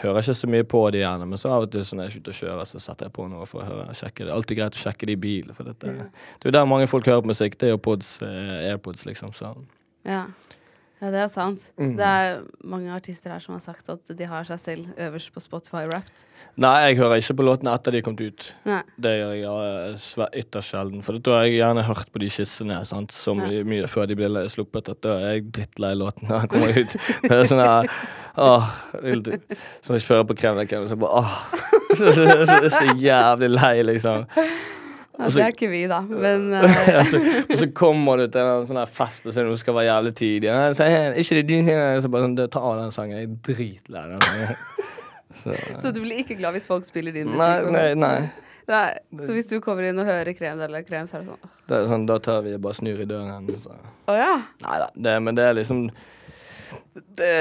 [0.02, 2.24] hører ikke så mye på de gjerne, men så av og til når jeg er
[2.24, 3.96] ute og kjører, så setter jeg på noe for å høre.
[3.96, 4.34] Sjekke det.
[4.34, 5.54] Alltid greit å sjekke det i bil.
[5.56, 7.58] For dette, det er jo der mange folk hører på musikk.
[7.62, 9.34] Det er jo pods, eh, airpods, liksom.
[9.34, 9.56] Så
[10.06, 10.26] Ja.
[11.02, 11.60] Ja, det er sant.
[11.78, 11.98] Mm.
[12.00, 15.44] Det er mange artister her som har sagt at de har seg selv øverst på
[15.44, 16.24] Spotify Wrapped.
[16.56, 18.46] Nei, jeg hører ikke på låtene etter de er kommet ut.
[18.66, 18.80] Nei.
[19.04, 21.04] Det gjør jeg eh, ytterst sjelden.
[21.04, 23.12] For da har jeg gjerne hørt på de skissene sant?
[23.12, 26.54] så mye, mye før de blir sluppet at da er jeg drittlei låten når den
[26.56, 26.96] kommer ut.
[27.28, 27.92] Det er sånn her
[28.36, 28.70] Åh,
[29.86, 31.36] Sånn jeg kjører på Kremlekken, så bare åh.
[31.96, 34.26] Så, så, så, så, så jævlig lei, liksom.
[35.16, 36.02] Ja, det er ikke vi, da.
[36.10, 36.66] Men uh...
[36.96, 39.78] Ja, så, og så kommer du til en sånn her fest og sier du skal
[39.78, 40.50] være jævlig tidlig.
[40.52, 41.70] Ja, så, «Hei, ikke det din
[42.04, 43.22] Så bare sånn, ta av den sangen.
[43.22, 44.58] Jeg er dritlei den sangen.
[45.36, 45.52] Så,
[45.84, 47.42] Så du blir ikke glad hvis folk spiller din musikk?
[47.42, 48.46] nei, nei, nei.
[48.72, 48.86] Nei.
[49.20, 51.76] Så hvis du kommer inn og hører Krem eller Krem, så er det sånn Det
[51.76, 53.50] er sånn, Da tar vi bare snur i døren.
[53.62, 53.76] Så.
[54.08, 54.40] Oh, ja.
[54.64, 55.84] Nei da, men det er liksom
[57.18, 57.34] det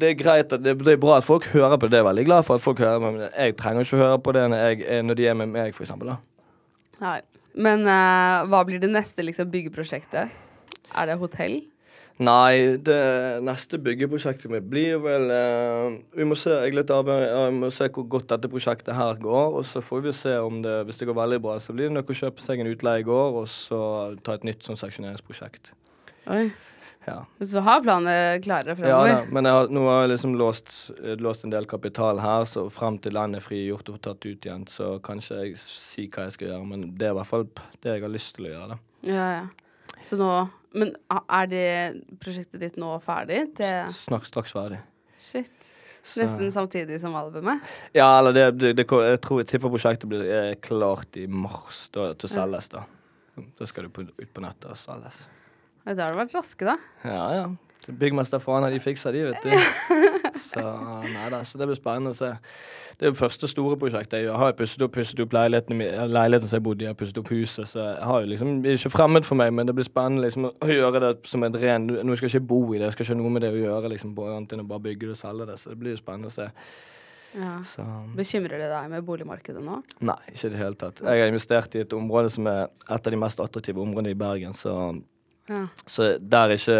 [0.00, 1.92] det er greit det, det er bra at folk hører på det.
[1.96, 3.30] Det er veldig glad for at folk hører på det.
[3.36, 6.06] jeg trenger ikke å høre på det når, jeg, når de er med meg, for
[6.08, 6.18] da.
[7.04, 7.20] Nei.
[7.54, 10.32] Men uh, hva blir det neste liksom, byggeprosjektet?
[10.94, 11.60] Er det hotell?
[12.22, 17.54] Nei, det neste byggeprosjektet mitt blir vel uh, Vi må se jeg litt arbeid, jeg
[17.56, 19.58] må se hvor godt dette prosjektet her går.
[19.58, 21.96] Og så får vi se om det Hvis det går veldig bra, så blir det
[21.96, 23.80] nok å kjøpe seg en utleiegård og så
[24.26, 25.74] ta et nytt sånn seksjoneringsprosjekt.
[26.30, 26.46] Oi.
[27.06, 27.18] Ja.
[27.40, 29.10] Så du har planene klare Ja, fremover?
[29.12, 30.72] da, men har, nå har jeg liksom låst,
[31.20, 34.64] låst en del kapital her, så frem til landet er frigjort og tatt ut igjen,
[34.70, 37.44] så kan ikke jeg si hva jeg skal gjøre, men det er i hvert fall
[37.84, 38.68] det jeg har lyst til å gjøre.
[38.76, 38.78] da.
[39.10, 39.44] ja, ja.
[40.04, 40.30] Så nå
[40.74, 40.90] Men
[41.30, 41.66] er det
[42.20, 43.44] prosjektet ditt nå ferdig?
[43.56, 43.84] Til...
[43.94, 44.80] Snakk straks ferdig.
[45.22, 45.52] shit.
[46.04, 47.62] Så- Nesten samtidig som albumet?
[47.94, 52.10] Ja, eller det, det, det jeg tror jeg tipper prosjektet blir klart i mars da,
[52.18, 52.82] til å selges, da.
[53.56, 55.22] Da skal det på, ut på nettet og selges.
[55.84, 56.78] Oi, Da har du vært raske, da.
[57.04, 57.44] Ja, ja.
[57.84, 59.50] Byggmester Fana, de fikser de, vet du.
[60.40, 60.62] Så
[61.12, 62.30] nei da, så det blir spennende å se.
[62.98, 64.24] Det er det første store prosjektet.
[64.24, 66.98] Jeg har jo pusset opp, pusset opp leiligheten, leiligheten som jeg bodde i, jeg har
[66.98, 69.68] pusset opp huset, så jeg har jo liksom det er ikke fremmed for meg, men
[69.68, 72.60] det blir spennende liksom å gjøre det som en ren Nå skal jeg ikke bo
[72.72, 74.68] i det, jeg skal ikke ha noe med det å gjøre, liksom, annet enn å
[74.74, 76.50] bare bygge det og selge det, så det blir jo spennende å se.
[77.34, 77.54] Ja.
[77.66, 79.80] Så Bekymrer det deg med boligmarkedet nå?
[80.06, 81.02] Nei, ikke i det hele tatt.
[81.02, 84.18] Jeg har investert i et område som er et av de mest attraktive områdene i
[84.18, 84.76] Bergen, så,
[85.48, 85.66] Ja.
[85.86, 86.76] så der er ikke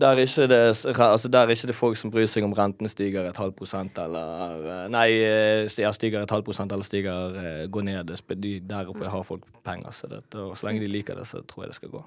[0.00, 0.58] der er, ikke det,
[0.98, 3.98] altså der er ikke det folk som bryr seg om renten stiger et halvt prosent
[4.00, 8.12] eller eh, Nei, eh, stiger et halvt prosent eller stiger eh, går ned.
[8.40, 11.42] De, der oppe har folk penger, så, det, og så lenge de liker det, så
[11.42, 12.04] tror jeg det skal gå.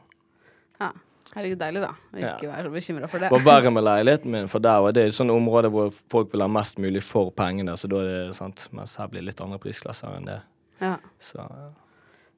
[0.82, 0.92] ja.
[1.32, 1.90] Herregud, deilig, da.
[2.12, 2.30] Å Ja.
[2.36, 3.30] ikke være så bekymra for det.
[3.32, 6.34] Det var verre med leiligheten min, for der var det et sånt område hvor folk
[6.34, 9.30] vil ha mest mulig for pengene, så da er det sant, mens her blir det
[9.30, 10.42] litt andre prisklasser enn det.
[10.82, 10.98] Ja.
[11.24, 11.70] Så ja.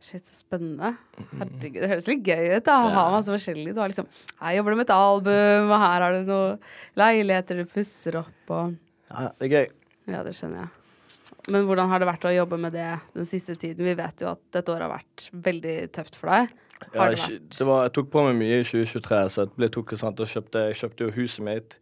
[0.04, 0.94] Shit, så spennende.
[1.40, 3.72] Herregud, det høres litt gøy ut da, å ha masse forskjellig.
[3.72, 4.10] Du har liksom
[4.42, 6.66] Her jobber du med et album, og her har du noen
[7.00, 8.74] leiligheter du pusser opp og
[9.14, 9.68] ja, det er gøy.
[10.10, 10.72] Ja, det skjønner jeg.
[11.54, 13.86] Men hvordan har det vært å jobbe med det den siste tiden?
[13.86, 16.54] Vi vet jo at dette året har vært veldig tøft for deg.
[16.84, 17.50] Ja, det vært?
[17.58, 20.32] det var, jeg tok på meg mye i 2023, så jeg ble tok, sant, og
[20.32, 21.78] kjøpte, jeg kjøpte jo huset mitt.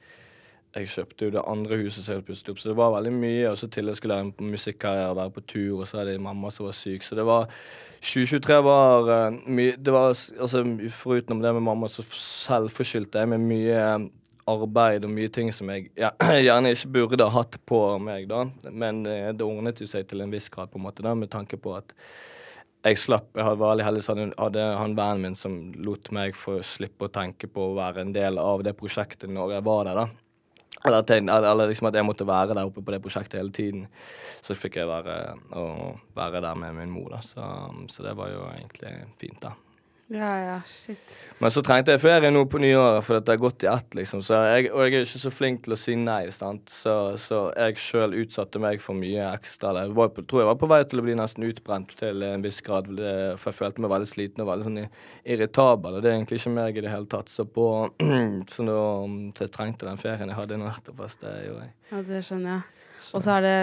[0.72, 3.50] Jeg kjøpte jo det andre huset som jeg pusset opp, så det var veldig mye.
[3.50, 6.24] Og så til jeg skulle lære på musikkarriere, være på tur, og så hadde jeg
[6.24, 7.04] mamma som var syk.
[7.04, 7.52] Så det var
[8.00, 10.64] 2023 var uh, mye Det var altså
[10.96, 14.08] Foruten det med mamma, så selvforskyldte jeg med mye eh,
[14.48, 16.14] arbeid og mye ting som jeg ja,
[16.48, 18.46] gjerne ikke burde ha hatt på meg, da.
[18.72, 21.34] Men uh, det ordnet jo seg til en viss grad, på en måte, da, med
[21.36, 21.92] tanke på at
[22.82, 23.28] jeg slapp.
[23.36, 27.14] Jeg var veldig heldig så hadde han vennen min som lot meg få slippe å
[27.14, 30.31] tenke på å være en del av det prosjektet når jeg var der, da.
[30.82, 33.84] Eller, jeg, eller liksom at jeg måtte være der oppe på det prosjektet hele tiden.
[34.42, 35.18] Så fikk jeg være,
[36.18, 37.20] være der med min mor, da.
[37.26, 37.44] Så,
[37.92, 39.54] så det var jo egentlig fint, da.
[40.12, 41.00] Ja, ja, shit.
[41.40, 44.20] Men så trengte jeg ferie nå på nyåret, for det har gått i ett, liksom.
[44.26, 46.68] Så jeg, og jeg er ikke så flink til å si nei, sant.
[46.68, 49.72] Så, så jeg sjøl utsatte meg for mye ekstra.
[49.80, 52.44] Jeg var på, tror jeg var på vei til å bli nesten utbrent til en
[52.44, 55.96] viss grad, for jeg følte meg veldig sliten og veldig sånn irritabel.
[55.96, 57.32] Og det er egentlig ikke meg i det hele tatt.
[57.32, 57.70] Så på
[58.52, 58.82] Så nå
[59.38, 61.74] så jeg trengte den ferien jeg hadde ass, det gjorde jeg.
[61.94, 62.84] Ja, det skjønner jeg.
[63.16, 63.56] Og så er det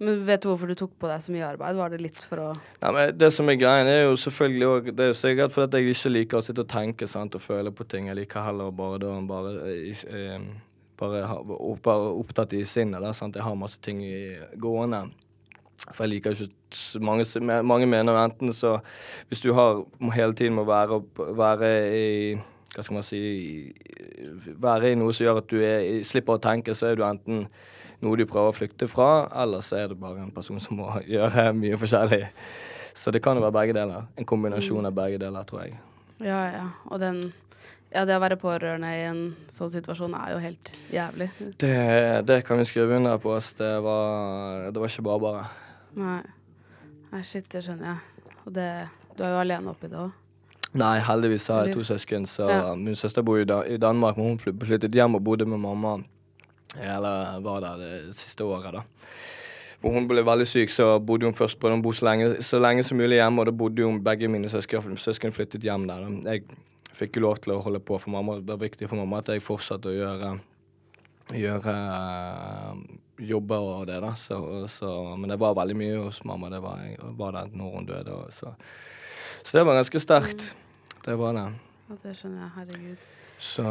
[0.00, 1.76] Men vet du hvorfor du tok på deg så mye arbeid?
[1.76, 4.90] Var det litt for å Nei, men Det som er greia, er jo selvfølgelig òg
[4.94, 7.44] Det er jo sikkert fordi at jeg ikke liker å sitte og tenke sant, og
[7.44, 8.08] føle på ting.
[8.08, 10.46] Jeg liker heller bare da bare, eh, eh,
[11.00, 11.24] bare
[11.84, 13.02] bare opptatt i sinnet.
[13.02, 13.36] Der, sant?
[13.36, 15.04] Jeg har masse ting i, gående.
[15.90, 17.24] For jeg liker ikke mange,
[17.64, 18.78] mange mener enten så
[19.28, 19.82] Hvis du har
[20.12, 22.08] hele tiden må være, være i
[22.74, 23.20] Hva skal man si
[24.60, 27.46] Være i noe som gjør at du er, slipper å tenke, så er du enten
[28.00, 30.88] noe de prøver å flykte fra, eller så er det bare en person som må
[31.14, 32.24] gjøre mye forskjellig.
[32.94, 34.08] Så det kan jo være begge deler.
[34.18, 35.76] En kombinasjon av begge deler, tror jeg.
[36.20, 36.66] Ja, ja.
[36.90, 37.22] Og den
[37.90, 41.26] Ja, det å være pårørende i en sånn situasjon er jo helt jævlig.
[41.58, 43.32] Det, det kan vi skrive under på.
[43.34, 43.48] Oss.
[43.58, 45.40] Det var, det var ikke bare bare.
[45.98, 46.20] Nei.
[47.10, 48.36] Nei, shit, det skjønner jeg.
[48.44, 48.68] Og det
[49.18, 50.12] Du er jo alene oppi det òg.
[50.78, 52.28] Nei, heldigvis har jeg to søsken.
[52.30, 52.74] Så Ja.
[52.78, 55.96] Min søster bor i, da i Danmark, men hun flyttet hjem og bodde med mamma.
[56.78, 58.84] Eller var der det siste året, da.
[59.80, 62.42] Hvor hun ble veldig syk, så bodde hun først prøvde den å bo så lenge,
[62.44, 65.86] så lenge som mulig hjemme, og da bodde hun begge mine søsken, søsken flyttet hjem
[65.88, 66.04] der.
[66.04, 66.34] da.
[66.34, 66.44] Jeg
[66.98, 68.36] fikk jo lov til å holde på for mamma.
[68.38, 70.34] Det var viktig for mamma at jeg fortsatte å gjøre
[71.36, 71.74] gjøre
[73.20, 74.14] jobber og det, da.
[74.18, 74.40] Så,
[74.72, 76.50] så, men det var veldig mye hos mamma.
[76.52, 78.16] Det var, jeg var der når hun døde.
[78.16, 78.52] Og, så.
[79.42, 80.46] så det var ganske sterkt.
[81.04, 81.48] Det var det.
[81.88, 82.52] Ja, det skjønner jeg.
[82.58, 83.08] Herregud.
[83.40, 83.64] Så,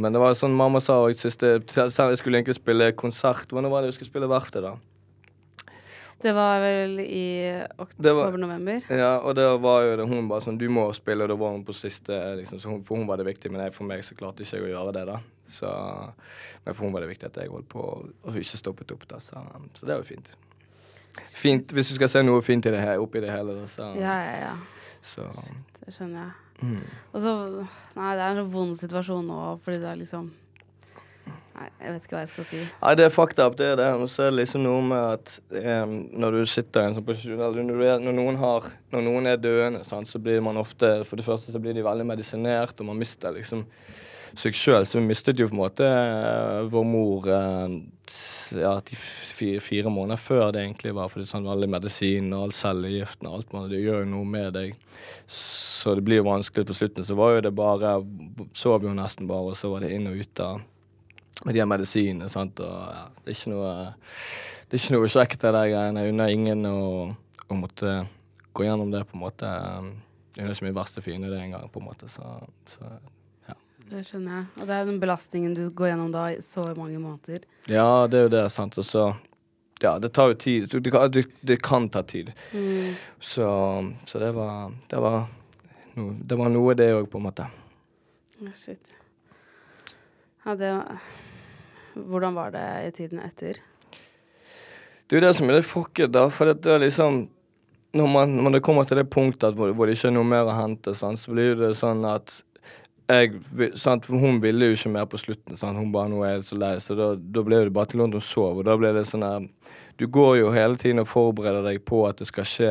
[0.00, 3.50] men det var sånn mamma sa i siste jeg skulle egentlig spille konsert.
[3.52, 4.78] Hvordan var det du skulle spille Verftet, da?
[6.20, 7.48] Det var vel i
[7.80, 8.84] oktober-november?
[8.92, 11.54] Ja, og det var jo det, hun bare sånn Du må spille, og da var
[11.54, 13.52] hun på siste, liksom, så hun, for hun var det viktig.
[13.52, 15.16] Men jeg, for meg så klarte ikke jeg å gjøre det, da.
[15.48, 15.70] Så,
[16.66, 19.20] men for hun var det viktig at jeg holdt på og ikke stoppet opp, da.
[19.24, 19.40] Så,
[19.76, 20.32] så det var jo fint.
[21.32, 23.92] Fint, Hvis du skal se noe fint i det her, oppi det hele, da, så,
[24.00, 24.54] Ja, ja, ja.
[25.04, 25.28] så
[25.80, 26.32] Det skjønner jeg.
[26.60, 26.84] Mm.
[27.12, 27.34] Og så
[27.96, 30.30] Nei, det er en så vond situasjon nå, fordi det er liksom
[31.60, 32.58] Nei, jeg vet ikke hva jeg skal si.
[32.80, 33.88] Nei, det er fucked up, det er det.
[34.00, 35.32] Og så er det liksom noe med at
[35.82, 35.90] um,
[36.22, 39.28] når du sitter i en sånn posisjon eller når, du når, noen har, når noen
[39.28, 42.80] er døende, sant, så blir man ofte For det første så blir de veldig medisinert,
[42.80, 43.66] og man mister liksom
[44.38, 44.86] seg sjøl.
[44.86, 47.76] Så vi mistet jo på en måte eh, vår mor eh,
[48.60, 51.10] ja, fire, fire måneder før det egentlig var.
[51.10, 54.28] For er sånn alle medisin og all cellegiften og alt man, det gjør jo noe
[54.28, 54.76] med deg.
[55.30, 57.06] Så det blir jo vanskelig på slutten.
[57.06, 57.98] Så var jo det bare
[58.56, 60.60] Sov jo nesten bare, og så var det inn og ut av
[61.46, 62.28] med de medisinene.
[62.28, 63.74] sant, og ja, Det er ikke noe
[64.70, 66.02] det er ikke noe kjekt, det der greiene.
[66.04, 66.82] Jeg unner ingen å,
[67.50, 68.04] å måtte
[68.54, 69.48] gå gjennom det, på en måte.
[70.36, 72.06] Jeg unner ikke min verste fiende det engang, på en måte.
[72.12, 72.22] Så,
[72.70, 72.90] så
[73.90, 74.44] Det skjønner jeg.
[74.60, 77.42] Og det er den belastningen du går gjennom da i så mange måneder.
[77.68, 78.78] ja, det er jo det, sant.
[78.78, 79.08] Og så
[79.82, 80.68] Ja, det tar jo tid.
[80.68, 82.32] Du- Det, kan- det, det kan ta tid.
[82.52, 82.94] Mm.
[83.18, 83.46] Så,
[84.06, 85.26] så det var Det var
[85.96, 87.46] noe, det var noe, det òg, på en måte.
[88.40, 88.92] Ja, shit.
[90.44, 90.98] Ja, det
[91.96, 93.56] Hvordan var det i tiden etter?
[95.08, 96.28] Det er jo det som er litt fucket, da.
[96.28, 97.28] For det er liksom
[97.92, 100.44] Når man, når det kommer til det punktet hvor, hvor det ikke er noe mer
[100.46, 102.42] å hente, sant, så blir det sånn at
[103.10, 105.56] jeg, sant, Hun ville jo ikke mer på slutten.
[105.56, 105.78] Sant?
[105.78, 106.74] Hun bare nå er jeg så lei.
[106.82, 108.60] Så da, da ble det bare til hun sov.
[108.60, 109.48] Og da ble det sånn her
[110.00, 112.70] Du går jo hele tiden og forbereder deg på at det skal skje,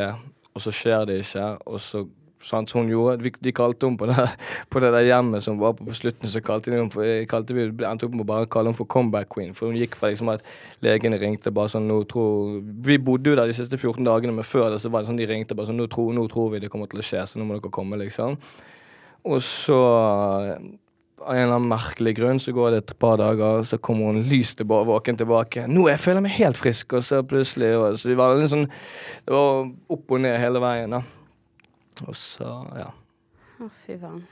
[0.56, 1.50] og så skjer det ikke.
[1.70, 2.08] Og så
[2.42, 4.26] sant, hun gjorde, De kalte henne på det,
[4.72, 7.54] på det der hjemmet som var på på slutten, så kalte, de henne for, kalte
[7.54, 9.54] vi endte opp med bare kalle henne for comeback queen.
[9.54, 10.44] For hun gikk fra liksom at
[10.86, 14.48] legene ringte bare sånn nå tror, Vi bodde jo der de siste 14 dagene, men
[14.48, 16.64] før det så var det sånn de ringte bare sånn nå tror, nå tror vi
[16.64, 18.40] det kommer til å skje, så nå må dere komme, liksom.
[19.28, 19.80] Og så
[21.20, 24.24] av en eller annen merkelig grunn så går det et par dager, så kommer hun
[24.30, 25.66] lys tilbake, våken tilbake.
[25.68, 28.70] 'Nå jeg føler meg helt frisk.' Og så plutselig og, Så vi var litt sånn
[29.26, 31.02] Det var opp og ned hele veien, da.
[32.08, 32.48] Og så,
[32.80, 32.90] ja.
[33.60, 34.24] Å, fy faen.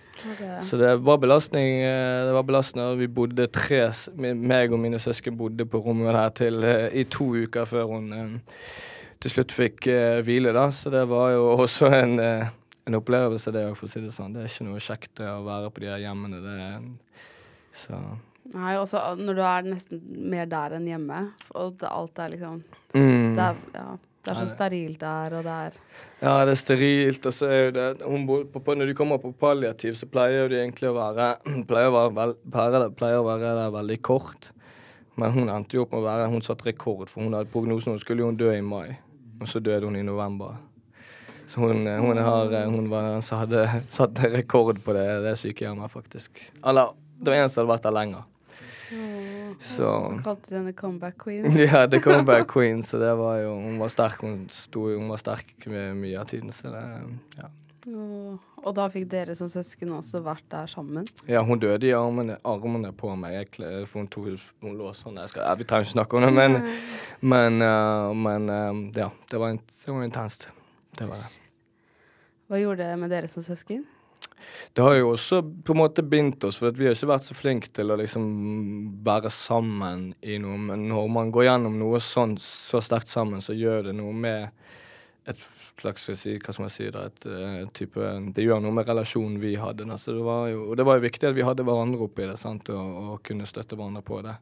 [0.63, 1.81] Så det var belastning.
[1.83, 2.85] eh, Det var belastende.
[2.93, 7.03] og Vi bodde tre meg og mine søsken bodde på rommet der til eh, i
[7.03, 8.39] to uker før hun eh,
[9.19, 10.69] til slutt fikk eh, hvile, da.
[10.71, 12.47] Så det var jo også en, eh,
[12.87, 14.33] en opplevelse, det òg, for å si det sånn.
[14.35, 16.39] Det er ikke noe kjekt å være på de her hjemmene.
[16.43, 16.57] Det
[17.77, 17.99] så
[18.55, 21.23] nei, også når du er nesten mer der enn hjemme,
[21.59, 22.61] og alt er liksom
[22.95, 23.35] mm.
[23.37, 23.87] det, er, ja,
[24.23, 25.79] det er så sterilt der, og det er
[26.21, 27.87] Ja, det er sterilt, og så er jo det
[28.29, 31.33] bor på, Når de kommer på palliativ, så pleier de egentlig å være
[31.69, 34.49] Pleier å være, vel, pleier, pleier å være der veldig kort.
[35.17, 37.95] Men hun endte jo opp med å være Hun satte rekord, for hun hadde prognosen
[37.95, 38.97] Hun skulle jo dø i mai,
[39.41, 40.57] og så døde hun i november.
[41.47, 46.41] Så hun, hun, har, hun var, så hadde satt rekord på det, det sykehjemmet, faktisk.
[46.59, 48.25] Eller det var en som hadde vært der lenger.
[49.59, 51.45] Så Så kalte de henne comeback queen.
[51.67, 54.21] ja, The Comeback Queen, så det var jo Hun var sterk.
[54.21, 56.83] Hun, sto, hun var sterk med mye av tiden, så det
[57.41, 57.49] ja.
[57.87, 61.05] Og, og da fikk dere som søsken også vært der sammen?
[61.29, 63.37] Ja, hun døde i armene, armene på meg.
[63.37, 64.27] Jeg, for hun, tog,
[64.63, 66.59] hun lå sånn ja, Vi trenger ikke snakke om det, men,
[67.23, 69.07] men, uh, men uh, ja.
[69.31, 70.49] Det var, det var intenst.
[70.97, 71.29] Det var det.
[72.47, 73.85] Hva gjorde det med dere som søsken?
[74.73, 77.35] Det har jo også på en måte bindt oss, for vi har ikke vært så
[77.37, 78.25] flinke til å liksom
[79.05, 80.57] være sammen i noe.
[80.69, 84.49] Men når man går gjennom noe sånn så sterkt sammen, så gjør det noe med
[85.27, 85.41] et
[85.81, 87.99] slags si, hva skal man si da, et et type,
[88.33, 89.85] Det gjør noe med relasjonen vi hadde.
[89.89, 89.97] Da.
[89.97, 92.37] Så det var jo, og det var jo viktig at vi hadde hverandre oppi det,
[92.39, 94.37] sant, og, og kunne støtte hverandre på det.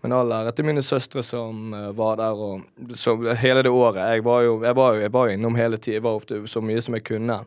[0.00, 4.00] Men all ære til mine søstre som eh, var der og så hele det året.
[4.00, 5.98] Jeg var jo, jeg var jo, jeg var innom hele tiden.
[5.98, 7.40] Jeg var ofte så mye som jeg kunne.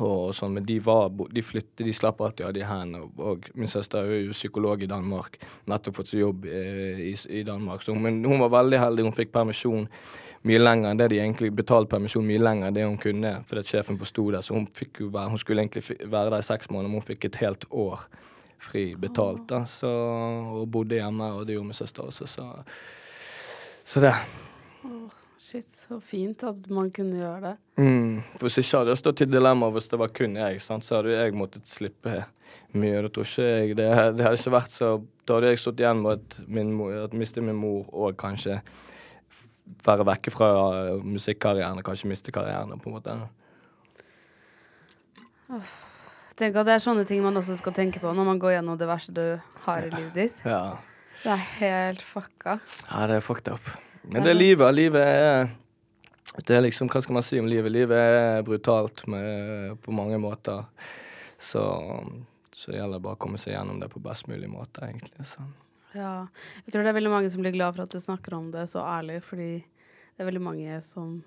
[0.00, 3.02] og sånn, men de, var, de flyttet, de slapp alltid av de hendene.
[3.04, 5.36] Og, og, min søster er jo psykolog i Danmark,
[5.68, 7.84] nettopp fått seg jobb i, i, i Danmark.
[7.84, 9.84] Så, men hun var veldig heldig, hun fikk permisjon
[10.48, 13.66] mye lenger enn det de egentlig betalte permisjon mye lenger enn det hun kunne, fordi
[13.68, 14.42] sjefen forsto det.
[14.46, 17.10] Så hun, fikk jo være, hun skulle egentlig være der i seks måneder, men hun
[17.12, 18.06] fikk et helt år
[18.62, 19.46] fri betalt.
[19.50, 19.90] da, så,
[20.62, 22.46] Og bodde hjemme, og det gjorde min søster også, så,
[23.84, 24.14] så det.
[25.42, 27.56] Shit, så fint at man kunne gjøre det.
[27.82, 31.00] Mm, Hvis ikke hadde jeg stått i dilemma hvis det var kun jeg, sant, så
[31.00, 32.22] hadde jeg måttet slippe
[32.78, 33.02] mye.
[33.02, 34.92] Det tror ikke jeg, det, det hadde ikke vært så
[35.26, 38.60] Da hadde jeg stått igjen med at, min, at miste min mor og kanskje
[39.86, 40.48] være vekke fra
[41.02, 43.18] musikkarrieren og kanskje miste karrieren, på en måte.
[46.42, 48.78] Tenk at det er sånne ting man også skal tenke på når man går gjennom
[48.80, 49.26] det verste du
[49.62, 50.40] har i livet ditt.
[50.42, 50.74] Ja.
[51.22, 52.56] Det er helt fucka.
[52.88, 53.68] Ja, det er fucked up.
[54.02, 54.74] Men det er livet.
[54.74, 55.52] Livet er
[56.32, 57.70] Det er liksom, Hva skal man si om livet?
[57.70, 60.64] Livet er brutalt med, på mange måter.
[61.38, 61.62] Så,
[62.50, 65.26] så det gjelder bare å komme seg gjennom det på best mulig måte, egentlig.
[65.28, 65.44] Så.
[65.94, 66.26] Ja.
[66.64, 68.64] Jeg tror det er veldig mange som blir glad for at du snakker om det
[68.72, 71.20] så ærlig, fordi det er veldig mange som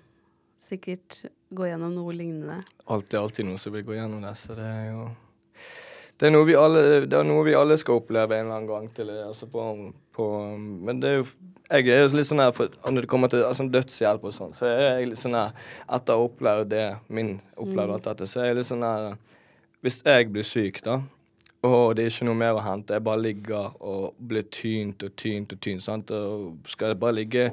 [0.66, 1.22] sikkert
[1.54, 2.60] gå gjennom noe lignende.
[2.92, 5.06] Alt er alltid noen som vil gå gjennom det, så det er jo
[6.16, 8.86] det er, alle, det er noe vi alle skal oppleve en eller annen gang.
[8.96, 11.26] til altså på, på, Men det er jo
[11.66, 14.54] jeg er jo litt sånn her, for Når det kommer til altså, dødshjelp og sånn,
[14.54, 15.52] så er jeg litt sånn her
[15.92, 19.16] Etter å ha opplevd det, min opplevd alt dette, så er jeg litt sånn her
[19.84, 21.00] Hvis jeg blir syk, da,
[21.66, 22.94] og det er ikke noe mer å hente.
[22.94, 25.84] Jeg bare ligger og blir tynt og tynt og tynt.
[25.84, 26.12] Sant?
[26.14, 27.46] Og skal jeg bare ligge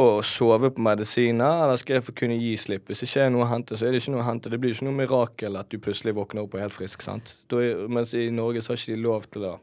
[0.00, 2.86] og sove på medisiner, eller skal jeg få kunne gi slipp?
[2.88, 4.52] Hvis det ikke er noe å hente, så er det ikke noe å hente.
[4.52, 7.04] Det blir ikke noe mirakel at du plutselig våkner opp og er helt frisk.
[7.04, 7.34] sant?
[7.52, 9.58] Er, mens i Norge så har ikke de lov til, å,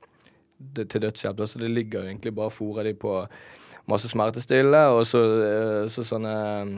[0.78, 1.42] det, til dødshjelp.
[1.50, 3.16] Så det ligger egentlig bare fôrer de på
[3.90, 6.78] masse smertestille og så, eh, så sånne eh,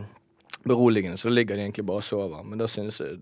[0.63, 1.19] beroligende.
[1.19, 2.47] Så ligger de egentlig bare og sover.
[2.47, 3.19] Men da synes jeg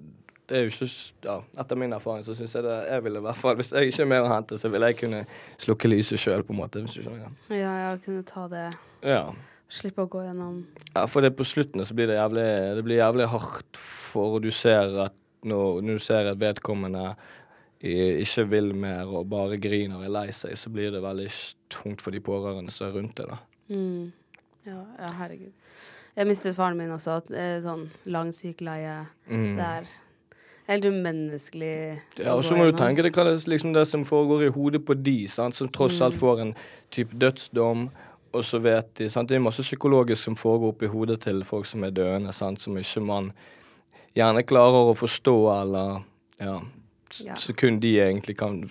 [0.49, 0.88] det er jo ikke
[1.27, 3.91] ja, Etter min erfaring så syns jeg det Jeg ville i hvert fall Hvis jeg
[3.91, 5.19] ikke er mer å hente, så vil jeg kunne
[5.61, 6.82] slukke lyset sjøl, på en måte.
[6.82, 7.36] Hvis du skjønner.
[7.53, 8.65] Ja, ja, kunne ta det.
[9.05, 9.27] Ja.
[9.70, 10.63] Slippe å gå gjennom
[10.95, 12.45] Ja, for det på slutten så blir det jævlig
[12.80, 17.13] Det blir jævlig hardt, for du ser at når, når du ser at vedkommende
[17.80, 21.30] ikke vil mer og bare griner og er lei seg, så blir det veldig
[21.72, 23.30] tungt for de pårørende som er rundt det.
[23.30, 23.38] da.
[23.70, 24.11] Mm.
[24.67, 25.53] Ja, ja, herregud.
[26.17, 27.22] Jeg mistet faren min også.
[27.63, 29.05] Sånn lang sykeleie.
[29.30, 29.55] Mm.
[29.55, 29.88] Det er
[30.67, 32.01] helt umenneskelig.
[32.20, 34.84] Ja, og så må du tenke deg hva det, liksom det som foregår i hodet
[34.86, 35.55] på de, sant?
[35.55, 36.20] som tross alt mm.
[36.20, 36.53] får en
[36.91, 37.88] type dødsdom.
[38.32, 39.30] Og så vet de sant?
[39.30, 42.61] Det er masse psykologisk som foregår oppi hodet til folk som er døende, sant?
[42.61, 43.32] som ikke man
[44.17, 46.03] gjerne klarer å forstå, eller
[46.39, 46.59] ja,
[47.25, 47.36] ja.
[47.41, 48.61] Så kun de egentlig kan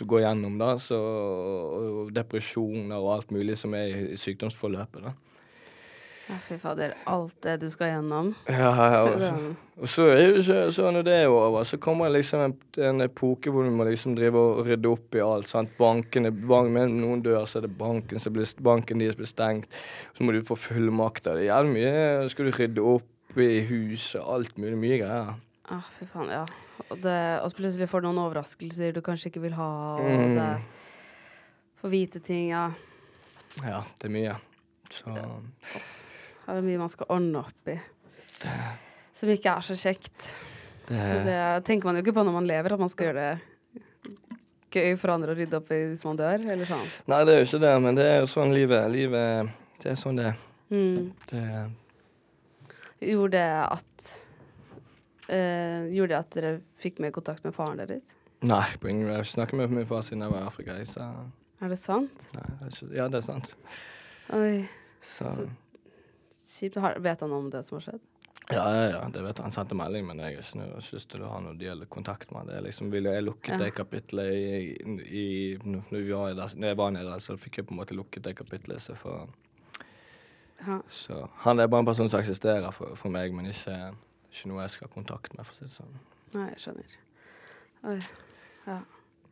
[0.00, 0.74] gå gjennom, da.
[0.82, 5.06] Så, og depresjoner og alt mulig som er i sykdomsforløpet.
[5.06, 5.14] da.
[6.24, 6.94] Ja, fy fader.
[7.10, 8.30] Alt det du skal gjennom.
[8.48, 9.00] Ja, ja.
[9.04, 12.54] Og, og så er jo så, så når det er over, så kommer liksom en,
[12.80, 15.50] en epoke hvor du må liksom drive og rydde opp i alt.
[15.52, 15.74] sant?
[15.76, 19.68] Bankene, bank, Med noen dør, så er det banken som blir, banken deres blir stengt.
[20.16, 21.36] Så må du få fullmakter.
[21.36, 22.28] Det er jævlig mye.
[22.32, 24.78] Skal du rydde opp i huset, alt mulig.
[24.80, 25.34] Mye greier.
[25.72, 26.46] Ah, fy faen, ja.
[26.90, 29.68] Og, det, og plutselig får du noen overraskelser du kanskje ikke vil ha.
[30.00, 30.38] Og mm.
[30.40, 30.48] det
[31.84, 32.70] Få vite ting, ja.
[33.60, 34.38] Ja, det er mye.
[34.88, 35.12] Så
[36.52, 37.78] det er mye man skal ordne opp i.
[39.16, 40.30] Som ikke er så kjekt.
[40.84, 41.00] Det.
[41.24, 41.40] det.
[41.64, 43.54] tenker man jo ikke på når man lever, at man skal gjøre det
[44.74, 46.84] gøy for andre å rydde opp i hvis man dør, eller sånn.
[47.10, 49.98] Nei, det er jo ikke det, men det er jo sånn livet Livet Det er
[50.00, 50.42] sånn det er.
[50.74, 51.12] Mm.
[51.30, 51.44] Det
[53.04, 54.10] Gjorde det at
[55.28, 58.06] øh, Gjorde det at dere fikk mer kontakt med faren deres?
[58.44, 59.22] Nei, på ingen måte.
[59.22, 60.76] Jeg snakker med min far siden jeg var i Afrika.
[60.84, 61.04] Så.
[61.64, 62.24] Er det sant?
[62.34, 63.54] Nei, det er ikke, ja, det er sant.
[64.36, 64.56] Oi.
[65.00, 65.30] Så.
[65.38, 65.46] så
[66.44, 66.76] Kjipt.
[66.76, 68.02] Vet han om det som har skjedd?
[68.50, 69.44] Ja, ja, ja, det vet han.
[69.44, 72.50] Han sendte melding, men jeg har ikke lyst til å ha noe del kontakt med
[72.50, 72.66] han.
[72.66, 73.60] Liksom, jeg lukket ja.
[73.62, 74.58] det kapitlet i,
[75.08, 75.28] i,
[75.64, 78.26] når, vi var der, når jeg var nede, så fikk jeg på en måte lukket
[78.26, 78.84] det kapitlet.
[78.84, 79.32] Så, for,
[80.92, 83.78] så han er bare en person som eksisterer for, for meg, men ikke,
[84.28, 85.96] ikke, noe jeg skal ha kontakt med, for å si det sånn.
[86.34, 86.98] Nei, jeg skjønner.
[87.88, 87.98] Oi.
[88.66, 88.78] Ja.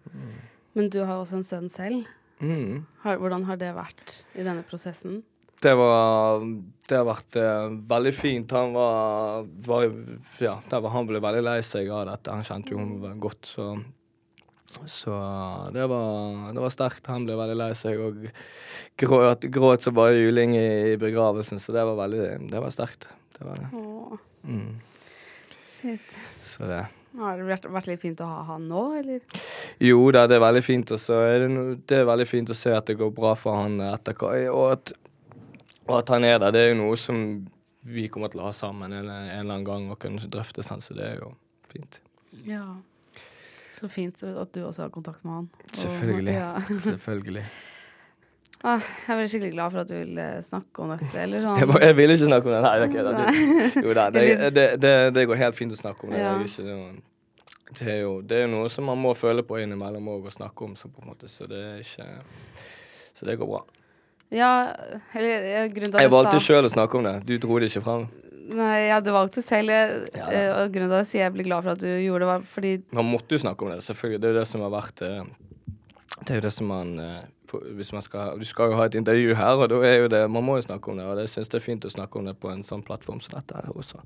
[0.09, 0.41] Mm.
[0.73, 2.09] Men du har også en sønn selv.
[2.41, 2.87] Mm.
[3.05, 5.21] Har, hvordan har det vært i denne prosessen?
[5.63, 6.45] Det, var,
[6.91, 8.55] det har vært uh, veldig fint.
[8.57, 9.89] Han var, var
[10.43, 12.35] Ja, var, han ble veldig lei seg av dette.
[12.35, 13.75] Han kjente jo henne godt, så
[14.87, 15.11] så
[15.75, 17.07] det var, det var sterkt.
[17.13, 18.23] Han ble veldig lei seg og
[19.01, 23.09] gråt, gråt som bare juling i begravelsen, så det var veldig Det var sterkt.
[23.37, 23.69] Det var det.
[24.49, 24.81] Mm.
[25.69, 26.01] Shit.
[26.43, 26.87] Så det.
[27.19, 29.21] Har det vært, vært, litt fint å ha han nå, eller?
[29.83, 30.95] Jo da, det er veldig fint.
[30.95, 33.61] Og så er det, det er veldig fint å se at det går bra for
[33.61, 34.17] han etter
[34.55, 34.95] Og at
[35.93, 37.19] og at han er der, det er jo noe som
[37.83, 40.81] vi kommer til å ha sammen en, en eller annen gang og kunne drøfte, sånn,
[40.83, 41.33] så det er jo
[41.73, 41.99] fint.
[42.47, 42.65] Ja.
[43.79, 45.49] Så fint at du også har kontakt med han.
[45.59, 46.35] Og, Selvfølgelig.
[46.39, 46.51] Ja.
[46.93, 47.45] Selvfølgelig.
[48.63, 48.79] Ah,
[49.09, 51.09] jeg er skikkelig glad for at du vil eh, snakke om dette.
[51.19, 51.59] Eller sånn.
[51.59, 52.61] Jeg, må- jeg vil ikke snakke om det.
[52.63, 56.07] Nei, det da, du, Jo da, det, det, det, det går helt fint å snakke
[56.07, 56.21] om det.
[56.23, 56.37] Ja.
[56.39, 59.59] Det, er ikke, det, er jo, det er jo noe som man må føle på
[59.59, 62.07] innimellom òg og snakke om, så, på en måte, så det er ikke
[63.19, 63.65] Så det går bra.
[64.33, 64.51] Ja,
[65.15, 67.17] eller grunnen til at Jeg valgte sa sjøl å snakke om det.
[67.29, 68.07] Du dro det ikke fram.
[68.53, 69.73] Nei, ja, du valgte selv.
[69.73, 71.89] Jeg, Ja, eh, og grunnen til at jeg sier jeg blir glad for at du
[71.89, 74.21] gjorde det, var fordi Man måtte jo snakke om det, selvfølgelig.
[74.21, 75.23] Det er jo det som har vært eh,
[76.23, 77.23] Det er jo det som man eh,
[77.93, 80.45] man skal Du skal jo ha et intervju her, og da er jo det Man
[80.45, 82.39] må jo snakke om det, og jeg syns det er fint å snakke om det
[82.41, 84.01] på en sånn plattform som dette her også.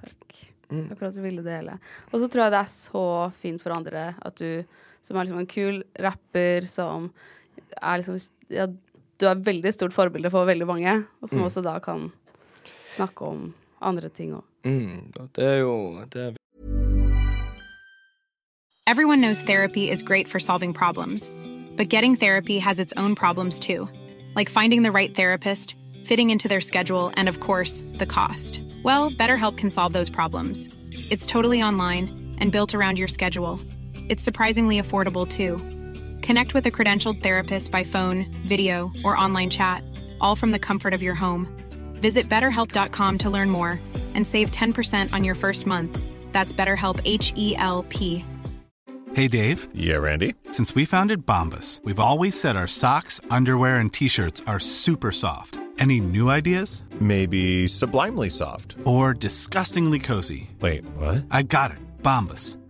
[0.00, 0.40] Takk.
[0.70, 1.76] Takk for at du ville dele.
[2.10, 3.04] Og så tror jeg det er så
[3.42, 4.64] fint for andre at du,
[5.04, 7.10] som er liksom en kul rapper, som
[7.76, 8.18] er liksom
[8.52, 8.66] ja,
[9.20, 12.10] Du er veldig stort forbilde for veldig mange, og som også da kan
[12.96, 14.44] snakke om andre ting òg.
[14.64, 16.32] Mm, det er jo det er
[18.86, 21.30] Everyone knows therapy is great for solving problems,
[21.76, 23.88] but getting therapy has its own problems too,
[24.36, 28.62] like finding the right therapist, fitting into their schedule, and of course, the cost.
[28.82, 30.68] Well, BetterHelp can solve those problems.
[31.10, 33.58] It's totally online and built around your schedule.
[34.10, 35.60] It's surprisingly affordable too.
[36.24, 39.84] Connect with a credentialed therapist by phone, video, or online chat,
[40.22, 41.46] all from the comfort of your home.
[42.00, 43.78] Visit betterhelp.com to learn more
[44.14, 45.98] and save 10% on your first month.
[46.32, 48.24] That's BetterHelp H E L P.
[49.14, 50.34] Hey Dave, Yeah, Randy.
[50.50, 55.12] since we founded Bombus, we've always said our socks, underwear, and t shirts are super
[55.12, 55.60] soft.
[55.78, 56.84] Any new ideas?
[57.00, 58.76] Maybe sublimely soft.
[58.86, 60.48] Or disgustingly cozy?
[60.60, 61.24] Wait, what?
[61.30, 61.78] I got it.
[62.02, 62.56] Bombus.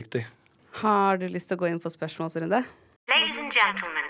[0.00, 0.24] riktig.
[0.82, 2.62] Har du lyst til å gå inn på spørsmålsrunde?
[3.08, 4.08] Ladies and gentlemen,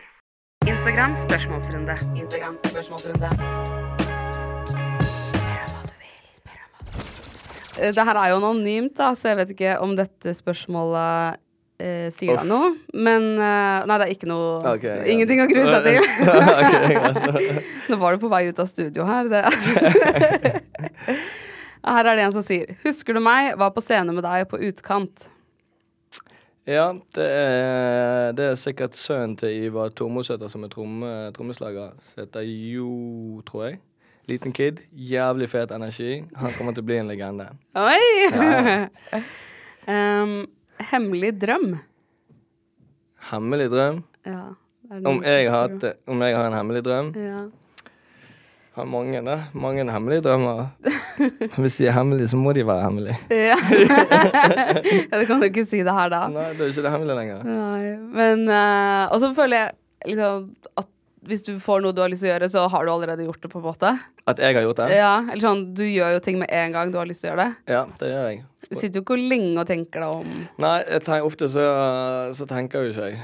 [0.68, 1.94] Instagram spørsmålsrunde.
[2.18, 3.28] Instagram spørsmålsrunde.
[5.32, 6.16] Spør om hva du vil.
[6.34, 7.84] Spør om hva du vil.
[7.84, 11.38] Eh, Det her er jo anonymt, da, så jeg vet ikke om dette spørsmålet
[11.80, 12.74] eh, sier deg noe.
[12.92, 15.06] Men eh, Nei, det er ikke noe okay.
[15.14, 16.02] Ingenting å grue seg til.
[17.88, 19.30] Nå var du på vei ut av studio her.
[19.32, 19.44] Det.
[21.86, 23.54] her er det en som sier Husker du meg?
[23.56, 25.30] Var på scene med deg på utkant.
[26.68, 31.94] Ja, det er, det er sikkert sønnen til Ivar Tormosæter som er tromme, trommeslager.
[32.04, 33.78] Som heter Jo, tror jeg.
[34.28, 34.82] Liten kid.
[34.92, 36.18] Jævlig fet energi.
[36.36, 37.46] Han kommer til å bli en legende.
[37.72, 38.02] Oi!
[39.88, 40.34] Em,
[40.90, 41.78] hemmelig drøm.
[43.30, 44.02] Hemmelig drøm.
[44.28, 44.42] Ja.
[45.08, 45.72] Om jeg, har,
[46.04, 47.08] om jeg har en hemmelig drøm?
[47.16, 47.46] Ja.
[48.78, 49.34] Har mange, da.
[49.58, 50.68] Mange hemmelige drømmer.
[51.58, 53.16] Hvis de er hemmelige, så må de være hemmelige.
[53.48, 53.56] Ja.
[53.58, 56.20] ja, du kan jo ikke si det her da.
[56.30, 57.42] Nei, det er ikke det hemmelige lenger.
[57.48, 57.96] Nei.
[58.14, 60.46] Men uh, Og så føler jeg liksom
[60.78, 60.88] at
[61.28, 63.42] hvis du får noe du har lyst til å gjøre, så har du allerede gjort
[63.42, 63.90] det, på en måte.
[64.30, 64.86] At jeg har gjort det?
[64.94, 67.34] Ja, eller sånn, Du gjør jo ting med en gang du har lyst til å
[67.34, 67.74] gjøre det.
[67.74, 68.44] Ja, det gjør jeg.
[68.68, 71.66] Du sitter jo ikke lenge og tenker deg om Nei, tenker, ofte så,
[72.36, 73.20] så tenker jo ikke jeg.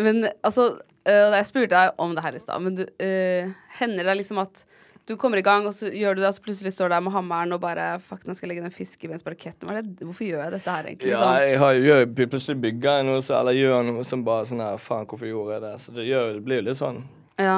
[0.00, 0.70] Men altså
[1.10, 3.50] øh, Jeg spurte deg om det her i stad, men du, uh,
[3.80, 4.64] hender det liksom at
[5.08, 7.02] du kommer i gang, og så gjør du det, og så plutselig står du der
[7.02, 9.66] med hammeren og bare Fuck, nå skal jeg legge den fiskebensparketten.
[9.66, 11.10] Hva er det- Hvorfor gjør jeg dette her, egentlig?
[11.10, 11.48] Ja, Sånn.
[11.48, 15.06] jeg har, jo plutselig bygga noe, så, eller gjør noe som bare sånn her Faen,
[15.10, 15.72] hvorfor gjorde jeg det?
[15.82, 17.02] Så det, gjør, det blir jo litt sånn.
[17.40, 17.56] Ja.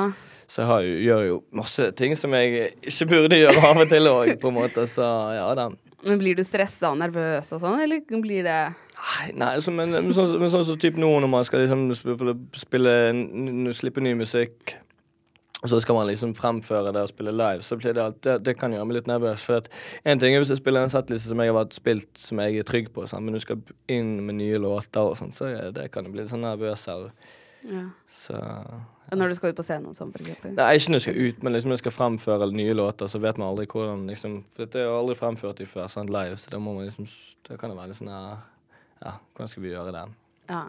[0.48, 4.08] Så jeg har gjør jo masse ting som jeg ikke burde gjøre av og til
[4.08, 4.86] òg, på en måte.
[4.88, 5.04] Så
[5.36, 5.68] ja da.
[6.02, 8.60] Men blir du stressa og nervøs og sånn, eller blir det
[9.02, 11.88] Nei, nei så, men, men sånn som så, som typ nå når man skal liksom
[11.98, 12.92] spille, spille
[13.74, 14.76] slippe ny musikk,
[15.62, 18.36] og så skal man liksom fremføre det og spille live, så blir det alt Det,
[18.46, 19.44] det kan gjøre meg litt nervøs.
[19.46, 19.68] For at
[20.04, 22.58] en ting er hvis jeg spiller en settliste som jeg har vært spilt, som jeg
[22.58, 25.86] er trygg på, sånn, men du skal inn med nye låter og sånn, så det
[25.94, 27.10] kan jo bli litt sånn nervøs av.
[27.66, 27.86] ja.
[28.22, 28.38] Så
[29.12, 30.54] Når du skal ut på scenen og sånn, eksempel?
[30.56, 33.20] Nei, ikke når jeg skal ut, men liksom når jeg skal fremføre nye låter, så
[33.20, 36.38] vet man aldri hvordan liksom For dette er jo aldri fremført i før, sant, live,
[36.40, 37.08] så da må man liksom
[37.48, 40.16] Da kan det være litt sånn Ja, hvordan skal vi gjøre den?
[40.48, 40.62] Ja.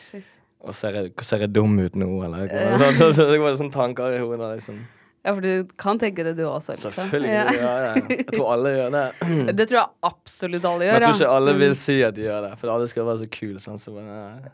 [0.00, 0.26] Shit.
[0.66, 2.48] Og ser jeg, ser jeg dum ut nå, eller?
[2.50, 2.76] Ja.
[2.78, 4.56] Så, så, så så, så, sånne tanker i hodet.
[4.56, 4.80] liksom.
[5.26, 6.76] Ja, for du kan tenke det, du også.
[6.76, 6.92] Liksom.
[6.94, 7.32] Selvfølgelig.
[7.34, 7.44] Ja.
[7.58, 7.94] Ja, ja.
[8.14, 9.02] Jeg tror alle gjør det.
[9.58, 11.58] Det tror jeg absolutt alle gjør jeg tror ikke alle Mm.
[11.64, 13.58] vil si at de gjør det, for alle skal være så kule.
[13.64, 13.94] Sånn, så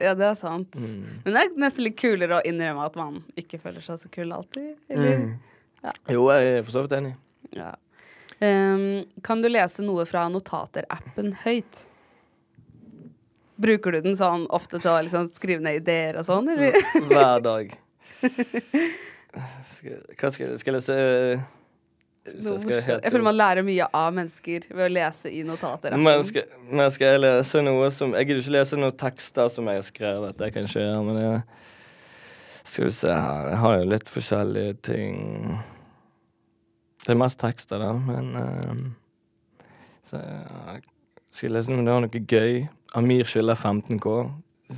[0.01, 0.73] Ja, det er sant.
[0.81, 1.05] Mm.
[1.27, 4.33] Men det er nesten litt kulere å innrømme at man ikke føler seg så kul
[4.33, 4.73] alltid.
[4.89, 5.23] Eller?
[5.29, 5.93] Mm.
[6.16, 7.14] Jo, jeg er for så vidt enig.
[7.53, 7.70] Ja.
[8.41, 11.85] Ehm, kan du lese noe fra notater-appen høyt?
[13.62, 16.81] Bruker du den sånn ofte til å liksom skrive ned ideer og sånn, eller?
[17.12, 17.77] Hver dag.
[19.33, 20.97] Hva skal jeg Skal jeg lese
[22.22, 26.05] Noe jeg Jeg føler man lærer mye av mennesker ved å lese i notater-appen.
[26.05, 29.70] men skal, men skal jeg lese noe som Jeg gidder ikke lese noen tekster som
[29.70, 30.39] jeg har skrevet.
[30.39, 31.41] Det kan ikke gjøre, men jeg,
[32.62, 35.18] Skal vi se her Jeg har jo litt forskjellige ting.
[37.03, 39.66] Det er mest tekster, da, men uh,
[40.07, 40.22] så,
[41.33, 42.62] Skal jeg lese noe, det var noe gøy?
[42.95, 44.14] Amir skylder 15K.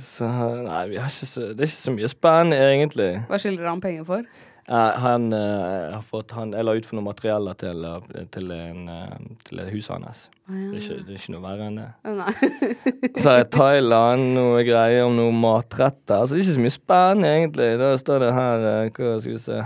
[0.01, 0.27] Så
[0.65, 3.11] nei, vi har ikke så, det er ikke så mye spennende, egentlig.
[3.29, 4.27] Hva skylder han penger for?
[4.65, 8.49] Uh, han uh, har fått han, Jeg la ut for noen materialer til, eh, til,
[8.49, 9.11] en, eh,
[9.45, 10.23] til huset hans.
[10.49, 10.71] Ah, ja.
[10.71, 13.19] Det, er ikke, det er ikke noe verre enn det.
[13.21, 16.17] Så er Thailand, noe greier om noen matretter.
[16.17, 17.69] Altså, det er ikke så mye spennende, egentlig.
[17.83, 18.65] Da står det her
[18.97, 19.61] Hva skal vi se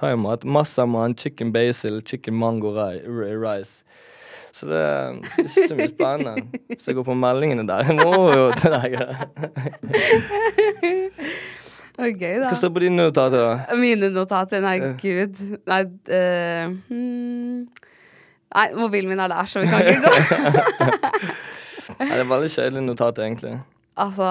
[0.00, 0.48] Thaimat.
[0.56, 3.84] Massaman, chicken basil, chicken mango ri- ri- rice.
[4.58, 6.62] Så det er ikke så mye spennende.
[6.72, 8.46] Hvis jeg går på meldingene der nå, jo.
[8.58, 8.88] Det er
[12.18, 12.48] gøy, da.
[12.48, 13.76] Hva står på dine notater, da?
[13.78, 14.62] Mine notater?
[14.64, 15.38] Nei, gud.
[15.70, 17.60] Nei, uh, hmm.
[18.48, 20.12] Nei, mobilen min er der, så vi kan ikke gå.
[21.98, 23.52] Nei, det er veldig kjedelig notat, egentlig.
[23.98, 24.30] Altså,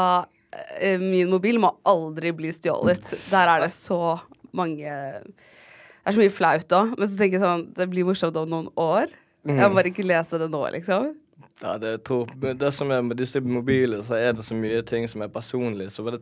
[0.80, 3.14] eh, min mobil må aldri bli stjålet.
[3.30, 4.18] Der er det så
[4.56, 6.94] mange Det er så mye flaut òg.
[6.98, 9.12] Men så tenker jeg sånn, det blir morsomt om noen år.
[9.46, 11.14] Jeg må bare ikke lese det nå, liksom.
[11.62, 15.08] Ja, det, tror, det som er med disse mobilene, så er det så mye ting
[15.10, 15.90] som er personlig.
[15.94, 16.20] Så det,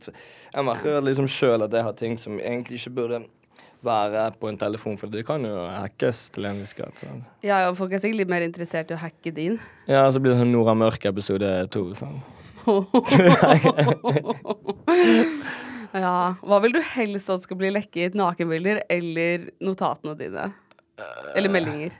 [0.53, 3.19] jeg merker liksom sjøl at jeg har ting som egentlig ikke burde
[3.85, 6.95] være på en telefon, for det kan jo hackes til en viss grad.
[7.01, 7.23] Sånn.
[7.45, 9.59] Ja, ja, folk er sikkert litt mer interessert i å hacke din.
[9.91, 11.83] Ja, så blir det sånn Nora Mørk episode to.
[11.99, 12.17] Sånn.
[16.05, 16.15] ja.
[16.41, 18.17] Hva vil du helst at skal bli lekket?
[18.17, 20.45] Nakenbilder eller notatene dine?
[21.35, 21.91] Eller meldinger?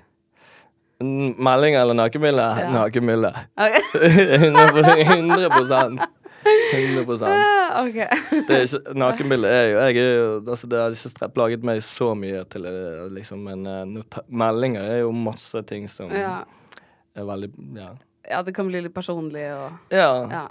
[1.04, 2.46] Melding eller nakenbilde?
[2.60, 2.70] Ja.
[2.72, 3.32] Nakenbilde.
[3.58, 3.82] Okay.
[4.40, 6.08] 100 100 100
[7.26, 8.06] Ah, det
[8.54, 12.12] er ikke, Nakenbilde er jo Jeg er jo altså Det har ikke plaget meg så
[12.18, 12.74] mye til det,
[13.16, 16.44] liksom, men eh, meldinger er jo masse ting som Ja.
[17.16, 17.90] er veldig Ja.
[18.30, 20.12] ja, det kan bli litt personlig og ja.
[20.30, 20.46] Ja.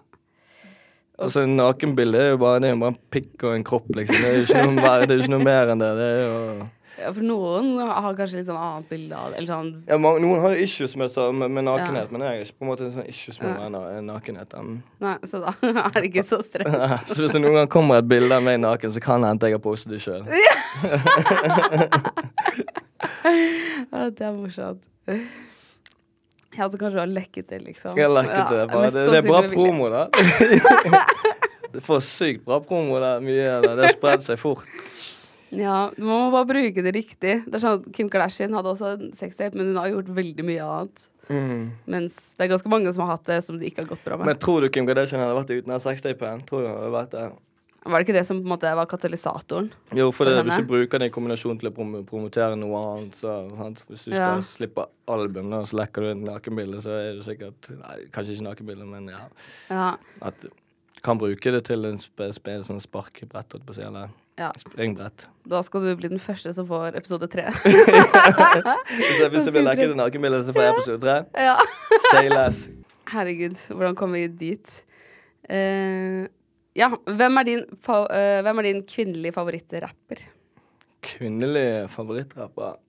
[1.15, 4.17] Altså, nakenbilde er jo bare, det er jo bare en pikk og en kropp, liksom.
[4.19, 5.91] Det er jo ikke noe, det er ikke noe mer enn det.
[5.95, 6.67] Det er jo
[7.01, 9.43] ja, for noen har kanskje litt sånn annet bilde av det.
[9.49, 12.13] Sånn ja, man, Noen har jo issues med, så- med, med nakenhet, Ja.
[12.13, 13.69] men jeg har ikke på en måte sånn issues med Ja.
[13.69, 14.55] na- nakenhet.
[14.55, 14.83] Um.
[15.01, 16.71] Nei, så da er det ikke så stress.
[17.15, 19.47] så hvis det noen gang kommer et bilde av meg naken, så kan det hende
[19.51, 20.23] jeg har postet det sjøl.
[23.95, 24.83] Ja, det er morsomt.
[26.55, 27.97] Ja, så kanskje du har lekket det, liksom.
[27.99, 28.59] Jeg har lekket det.
[28.61, 30.05] Ja, Bare, det, det er bra promo, da.
[31.75, 33.13] det får sykt bra promo, det.
[33.27, 33.73] Mye det.
[33.75, 34.63] Det har spredd seg fort.
[35.61, 37.35] Ja, du må bare bruke det riktig.
[37.47, 40.65] Det er sånn, Kim Kardashian hadde også en sextape, men hun har gjort veldig mye
[40.67, 41.09] annet.
[41.31, 41.71] Mm.
[41.89, 44.19] Mens det er ganske mange som har hatt det, som det ikke har gått bra
[44.21, 44.27] med.
[44.29, 46.45] Men tror du Kim Kardashian hadde vært uten den sextapen?
[46.49, 47.27] Tror du hun hadde vært det?
[47.85, 49.67] Var det ikke det som på en måte var katalysatoren?
[49.93, 52.81] Jo, for For det, hvis du bruker det i kombinasjon til å prom promotere noe
[52.81, 53.83] annet, så sant?
[53.91, 54.41] Hvis du Ja.
[54.41, 58.39] skal slippe album, da, så lekker du et nakenbilde, så er du sikkert Nei, kanskje
[58.39, 59.21] ikke nakenbilde, men ja.
[59.69, 59.97] Ja.
[60.23, 60.49] At du
[61.03, 64.09] kan bruke det til en sp sp sånn sparkebrett, holdt på å si, eller
[64.41, 64.51] ja.
[64.59, 65.27] springbrett.
[65.49, 67.49] Da skal du bli den første som får episode tre.
[67.65, 71.19] Jeg, hvis jeg blir lekket et nakenbilde, så får jeg episode tre.
[71.49, 71.59] ja.
[72.11, 72.65] Say less.
[73.13, 74.79] Herregud, hvordan kom vi dit?
[75.45, 76.25] Uh,
[76.75, 80.25] ja, hvem er din, eh, hvem er din kvinnelige favorittrapper?
[81.05, 82.81] Kvinnelig favorittrapper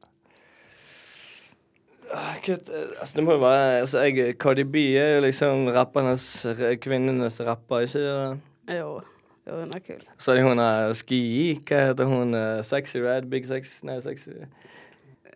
[2.13, 5.67] Ah, Gud, eh, altså, det må jo være altså, jeg, Cardi B er jo liksom
[5.73, 6.45] rappernes
[6.81, 8.77] kvinnenes rapper, ikke det?
[8.77, 9.01] Jo,
[9.47, 10.01] jo hun er kul.
[10.17, 11.19] Så er det hun er Ski,
[11.65, 12.33] hva heter hun?
[12.33, 13.29] eh, Sexy Red?
[13.29, 13.79] Big Sex?
[13.83, 14.29] Nei, Sexy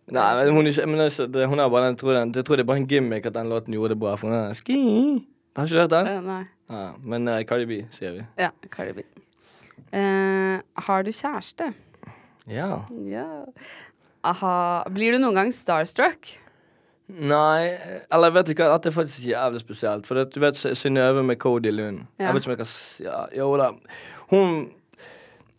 [0.10, 2.55] Nei, men hun ikke men ikke- det, Hun er bare den, tror den, Jeg tror
[2.57, 4.16] det er bare en gimmick at den låten gjorde det bra.
[4.16, 6.07] For hun er Ski Har ikke du hørt den?
[6.18, 6.43] Uh, nei.
[6.70, 8.26] Ja, men uh, Cardi B, sier vi.
[8.38, 9.03] Ja, Cardi B.
[9.93, 11.74] Uh, har du kjæreste?
[12.47, 12.82] Ja.
[13.05, 13.26] Ja.
[14.24, 14.84] Aha.
[14.89, 16.28] Blir du noen gang starstruck?
[17.10, 17.72] Nei,
[18.14, 20.05] eller vet du hva, at det er faktisk jævlig spesielt.
[20.07, 22.03] For du vet Sy- Synnøve med Cody Lund.
[22.20, 22.26] Ja.
[22.30, 23.72] Jeg vet ikke om jeg kan ja, Jo da.
[24.30, 24.70] Hun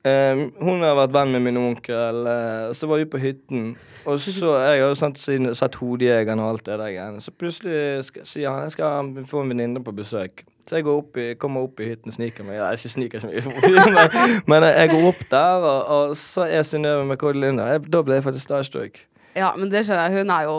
[0.01, 0.33] Eh,
[0.65, 2.23] hun har vært venn med min onkel.
[2.27, 3.77] eh, så var vi på hytten.
[4.07, 7.21] Og så Jeg har jo siden- sett Hodejegeren og alt det der greiene.
[7.21, 10.45] Så plutselig skal, sier han jeg skal få en venninne på besøk.
[10.67, 12.57] Så jeg går opp i, kommer opp i hytten, sniker meg.
[12.57, 16.63] Ja, ikke sniker så mye, men, men jeg går opp der, og, og så er
[16.63, 17.79] Synnøve med Cody Lund der.
[17.79, 19.03] da ble jeg faktisk starstruck.
[19.37, 20.19] Ja, men det skjønner jeg.
[20.25, 20.57] Hun er jo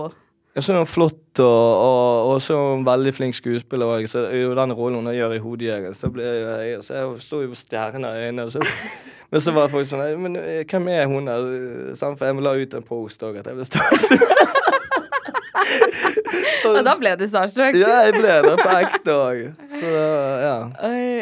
[0.55, 4.09] Ja, Så er hun flott, og, og, og så er hun veldig flink skuespiller Og,
[4.11, 7.39] Så er jo den rollen hun gjør i 'Hodejegeren', så ble jeg Så jeg sto
[7.41, 8.51] jo stjerner i øynene.
[8.51, 8.59] Så,
[9.31, 11.95] men så var folk sånn «Nei, Men eh, hvem er hun der?
[11.95, 12.19] Sant?
[12.19, 14.31] For jeg må la ut en post òg at jeg ble starstruck.
[16.65, 17.75] ja, Da ble du starstruck.
[17.79, 19.41] ja, jeg ble det på ekte òg.
[19.79, 19.91] Så
[20.43, 20.55] ja.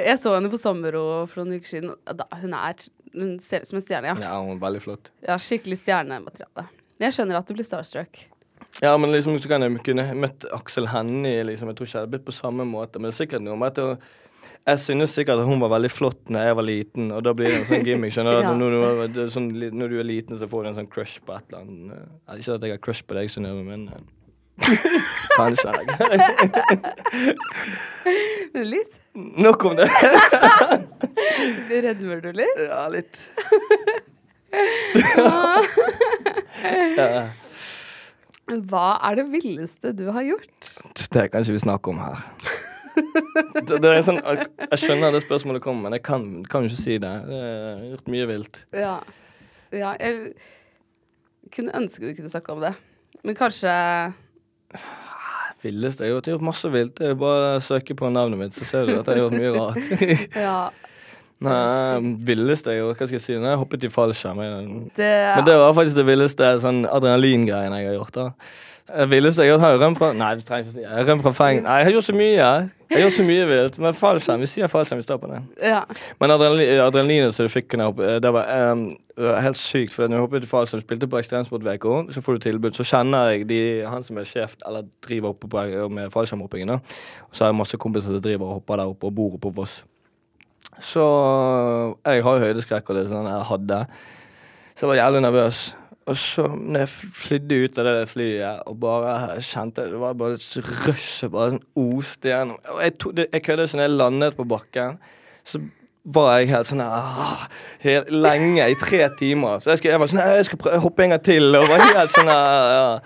[0.10, 1.94] Jeg så henne på Sommero for noen uker siden.
[2.42, 4.18] Hun er Hun ser ut som en stjerne, ja.
[4.22, 5.10] Ja, hun er veldig flott.
[5.26, 6.68] Ja, Skikkelig stjernemateriale.
[7.02, 8.20] Jeg skjønner at du blir starstruck.
[8.82, 11.68] Ja, men liksom så kan jeg kunne møtt Aksel Hennie, liksom.
[11.72, 12.96] Jeg tror ikke jeg hadde blitt på samme måte.
[13.02, 13.98] Men det er sikkert noe med at jeg,
[14.70, 17.50] jeg synes sikkert at hun var veldig flott når jeg var liten, og da blir
[17.52, 18.14] det en sånn gimmick.
[18.16, 18.42] skjønner du?
[18.48, 18.54] Ja.
[18.60, 18.78] Når, du,
[19.26, 21.66] er- sånn, når du er liten, så får du en sånn crush på et eller
[21.66, 22.08] annet.
[22.40, 24.02] Ikke at jeg har crush på deg, Synnøve, men eh,
[25.40, 25.70] Kanskje.
[25.74, 25.86] jeg.
[28.74, 28.96] Litt.
[29.44, 29.88] Nok om det.
[31.70, 32.60] Redmer du litt?
[32.70, 33.18] Ja, litt.
[36.98, 37.24] Ja.
[38.70, 40.72] Hva er det villeste du har gjort?
[41.14, 42.24] Det kan ikke vi snakke om her.
[43.00, 46.82] Det, det sånn, jeg, jeg skjønner det spørsmålet kommer, men jeg kan, kan jo ikke
[46.82, 47.12] si det.
[47.30, 48.64] Jeg har gjort mye vilt.
[48.76, 48.96] Ja.
[49.72, 49.94] ja.
[50.02, 50.34] Jeg
[51.56, 52.74] kunne ønske du kunne snakke om det.
[53.24, 53.72] Men kanskje
[55.60, 56.94] Villeste jeg har gjort masse vilt.
[56.96, 59.26] Det er jo bare å søke på navnet mitt, så ser du at jeg har
[59.26, 59.90] gjort mye rart.
[60.48, 60.60] Ja.
[61.40, 63.36] Nei, villeste jeg hva skal jeg si?
[63.40, 64.42] Nei, jeg hoppet i fallskjerm.
[64.44, 68.12] Jeg- Det, Men det var faktisk det villeste sånn adrenalingreien jeg har gjort.
[68.14, 68.32] da.
[68.90, 70.82] Det villeste jeg har jeg rømt fra Nei, det trenger jeg ikke si.
[70.98, 71.62] Jeg rømt fra feng...
[71.64, 72.36] Nei, jeg har gjort så mye.
[72.90, 73.80] Jeg har gjort så mye vilt.
[73.80, 75.42] Men fallskjerm, vi sier fallskjerm, vi står på det.
[75.62, 75.84] ja.
[76.20, 78.98] Men adrenali- adrenalinet som du fikk når jeg hoppet, det var um,
[79.46, 79.94] helt sykt.
[79.94, 82.74] For når jeg hoppet i fallskjerm, spilte på Ekstremsportveka, så får du tilbud.
[82.74, 86.82] Så kjenner jeg de, han som er sjef, eller driver oppe på, med fallskjermhoppingen.
[87.32, 89.54] så har jeg masse kompiser som driver og hopper der oppe og bor oppe på
[89.62, 89.84] Voss.
[90.82, 91.04] Så
[92.06, 93.80] jeg har jo høydeskrekk og det sånn jeg hadde.
[94.76, 95.62] Så jeg var jævlig nervøs.
[96.10, 100.16] Og så når jeg fl- flydde ut av det flyet og bare kjente Det var
[100.18, 102.58] bare et rush bare sånn oste gjennom.
[102.74, 104.98] Og jeg, to, det, jeg kødder ikke når jeg landet på bakken.
[105.46, 105.62] Så
[106.10, 107.44] var jeg helt sånn ah,
[108.10, 109.60] lenge, i tre timer.
[109.62, 111.50] Så jeg, skulle, jeg var sånn Jeg skal prøve, hoppe en gang til.
[111.60, 113.02] Og var helt sånn ja.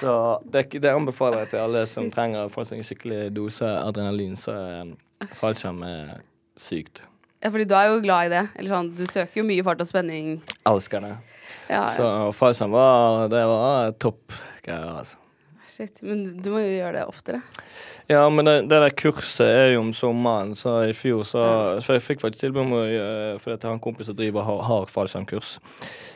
[0.00, 0.14] Så
[0.52, 4.34] det, det anbefaler jeg til alle som trenger å få seg en skikkelig dose adrenalin.
[4.36, 6.16] Så eh, fallskjerm er
[6.56, 7.02] sykt.
[7.42, 8.44] ja, fordi du er jo glad i det.
[8.56, 10.36] Eller sånn, du søker jo mye fart og spenning.
[10.66, 11.14] Elsker det.
[11.70, 14.32] Ja, Så fallskjerm var, det var topp
[14.64, 15.18] greier, altså.
[15.76, 15.98] Shit.
[16.02, 17.40] Men du må jo gjøre det oftere.
[18.08, 21.42] Ja, men det, det der kurset er jo om sommeren, så i fjor så
[21.84, 22.80] Så jeg fikk faktisk tilbud om å
[23.42, 25.56] Fordi jeg har en kompis som driver har, har fallskjermkurs.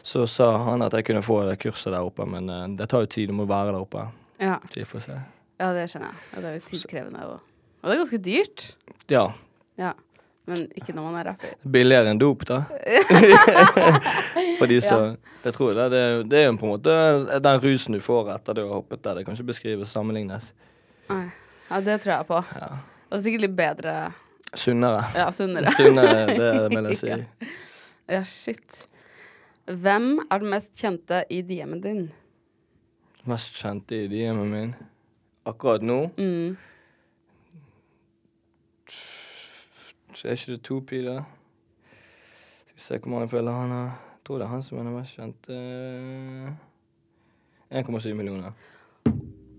[0.07, 3.05] Så sa han at jeg kunne få det kurset der oppe, men eh, det tar
[3.05, 4.07] jo tid, du må være der oppe.
[4.41, 5.19] Ja, Så får se.
[5.61, 6.23] ja det skjønner jeg.
[6.33, 7.27] Og det er litt tidkrevende.
[7.27, 8.65] Og, og det er ganske dyrt.
[9.13, 9.27] Ja.
[9.77, 9.93] Ja.
[10.51, 11.55] Men ikke når man er rapper.
[11.79, 12.61] Billigere enn dop, da.
[14.59, 15.87] For de som Det tror jeg det.
[16.29, 19.03] Det, er- er jo på en måte den rusen du får etter du har hoppet
[19.05, 19.15] der.
[19.21, 20.51] Det kan ikke beskrives, sammenlignes.
[21.11, 21.25] Nei.
[21.71, 22.41] Ja, det tror jeg på.
[22.59, 22.69] Ja.
[23.11, 23.95] Og sikkert litt bedre
[24.59, 25.05] Sunnere.
[25.15, 25.71] Ja, sunnere.
[25.79, 27.11] Sunnere, det vil jeg si.
[27.13, 27.19] Ja.
[28.11, 28.87] Ja, shit.
[29.71, 32.01] Hvem er den mest kjente i DM-en din?
[33.31, 34.73] Mest kjente i DM-en min
[35.47, 36.01] akkurat nå.
[36.19, 36.57] Mm.
[38.91, 41.21] Så er ikke det Topi, da?
[42.67, 43.91] Skal vi se hvor mange følger han har.
[44.11, 45.53] Jeg tror det er han som er den mest kjente.
[47.71, 48.53] 1,7 millioner.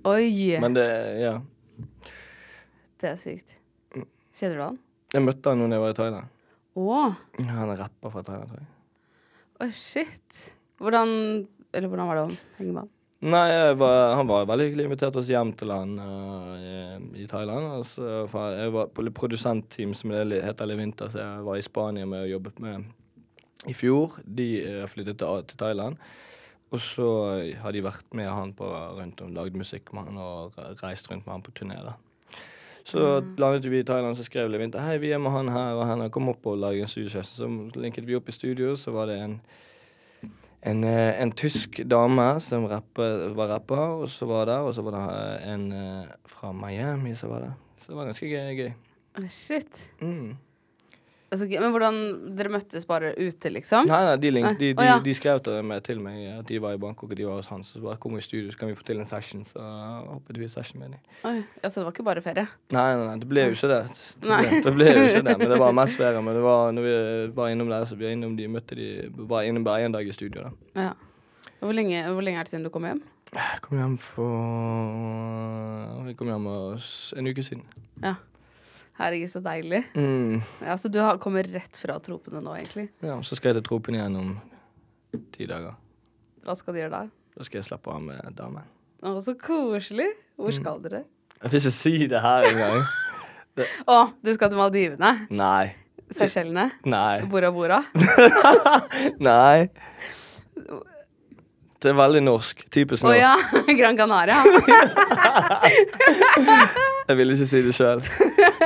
[0.06, 0.58] Oi!
[0.60, 0.88] Men det
[1.22, 1.39] Ja.
[3.02, 3.58] Det er sykt.
[4.38, 4.80] Kjenner du han?
[5.14, 6.28] Jeg møtte han da jeg var i Thailand.
[6.76, 7.16] Åh.
[7.49, 8.70] Han er rapper fra Thailand, tror jeg.
[9.62, 10.56] Oi, shit.
[10.82, 12.89] Hvordan Eller hvordan var det å henge med han?
[13.22, 14.88] Nei, var, han var veldig hyggelig.
[14.88, 17.67] Inviterte oss hjem til han uh, i, i Thailand.
[17.76, 22.09] Altså, jeg var på produsentteam som det heter heter Levinter, så jeg var i Spania
[22.09, 22.89] med og jobbet med
[23.69, 24.17] i fjor.
[24.26, 26.01] De uh, flyttet til, til Thailand.
[26.72, 27.07] Og så
[27.61, 31.28] har de vært med han på rundt om, lagd musikk med han og reist rundt
[31.28, 31.78] med han på turné.
[31.84, 31.97] da.
[32.84, 35.86] Så landet vi i Thailand, så skrev Levinter hei, vi er med han her og
[35.86, 36.07] han.
[36.09, 37.69] Kom opp og lag en studiosession.
[37.69, 39.36] Så linket vi opp i studio, så var det en
[40.62, 44.86] en, eh, en tysk dame som rappe, var rapper, og så var det, og så
[44.86, 47.53] var det eh, en eh, fra Miami som var der.
[47.82, 48.55] Så det var ganske gøy.
[48.59, 48.72] gøy.
[49.18, 49.91] Oh, shit.
[50.01, 50.38] Mm.
[51.32, 51.61] Så gøy.
[51.63, 51.97] Men hvordan
[52.36, 53.86] Dere møttes bare ute, liksom?
[53.88, 54.55] Nei, nei, de, link, Nei.
[54.59, 54.95] de, de, oh, ja.
[55.03, 57.47] de skrev til meg, til meg at de var i Bangkok og de var hos
[57.47, 57.63] han.
[57.63, 59.45] Så bare kom i studio, så kan vi få til en session.
[59.47, 59.63] Så
[60.09, 61.05] hoppet vi i session med dem.
[61.29, 62.43] Oi, altså det var ikke bare ferie?
[62.75, 63.79] Nei, nei, nei, det ble jo ikke det.
[64.17, 66.23] Det ble, det ble jo ikke det, Men det var mest ferie.
[66.25, 66.97] Men det var når vi
[67.39, 68.89] var innom der, så vi var innom de, møtte de
[69.32, 70.49] Var innom bare én dag i studio.
[70.49, 70.84] da.
[70.88, 70.91] Ja.
[71.61, 72.99] Hvor lenge, hvor lenge er det siden du kom hjem?
[73.32, 74.34] Jeg kom hjem for
[76.09, 77.63] Jeg kom hjem en uke siden.
[78.03, 78.17] Ja.
[79.02, 79.80] Herregud, så deilig.
[79.97, 80.36] Mm.
[80.62, 82.89] Ja, Så du har, kommer rett fra tropene nå, egentlig?
[83.02, 84.36] Ja, så skal jeg til Tropen igjen om
[85.34, 85.74] ti dager.
[86.45, 87.02] Hva skal du gjøre da?
[87.38, 88.68] Da skal jeg slappe av med damen.
[89.02, 90.12] Å, så koselig.
[90.38, 90.60] Hvor Mm.
[90.62, 91.02] skal dere?
[91.41, 92.86] Jeg vil ikke si det her engang.
[93.89, 95.16] Å, du skal til Maldivene?
[95.34, 95.74] Nei.
[96.12, 96.70] Seychellene?
[96.86, 97.22] Nei.
[97.32, 97.82] Bora Bora?
[99.20, 99.70] Nei.
[101.82, 102.60] Det er veldig norsk.
[102.70, 103.16] Typisk norsk.
[103.16, 103.34] Å ja!
[103.80, 104.38] Gran Canaria.
[107.08, 108.02] Jeg vil ikke si det sjøl.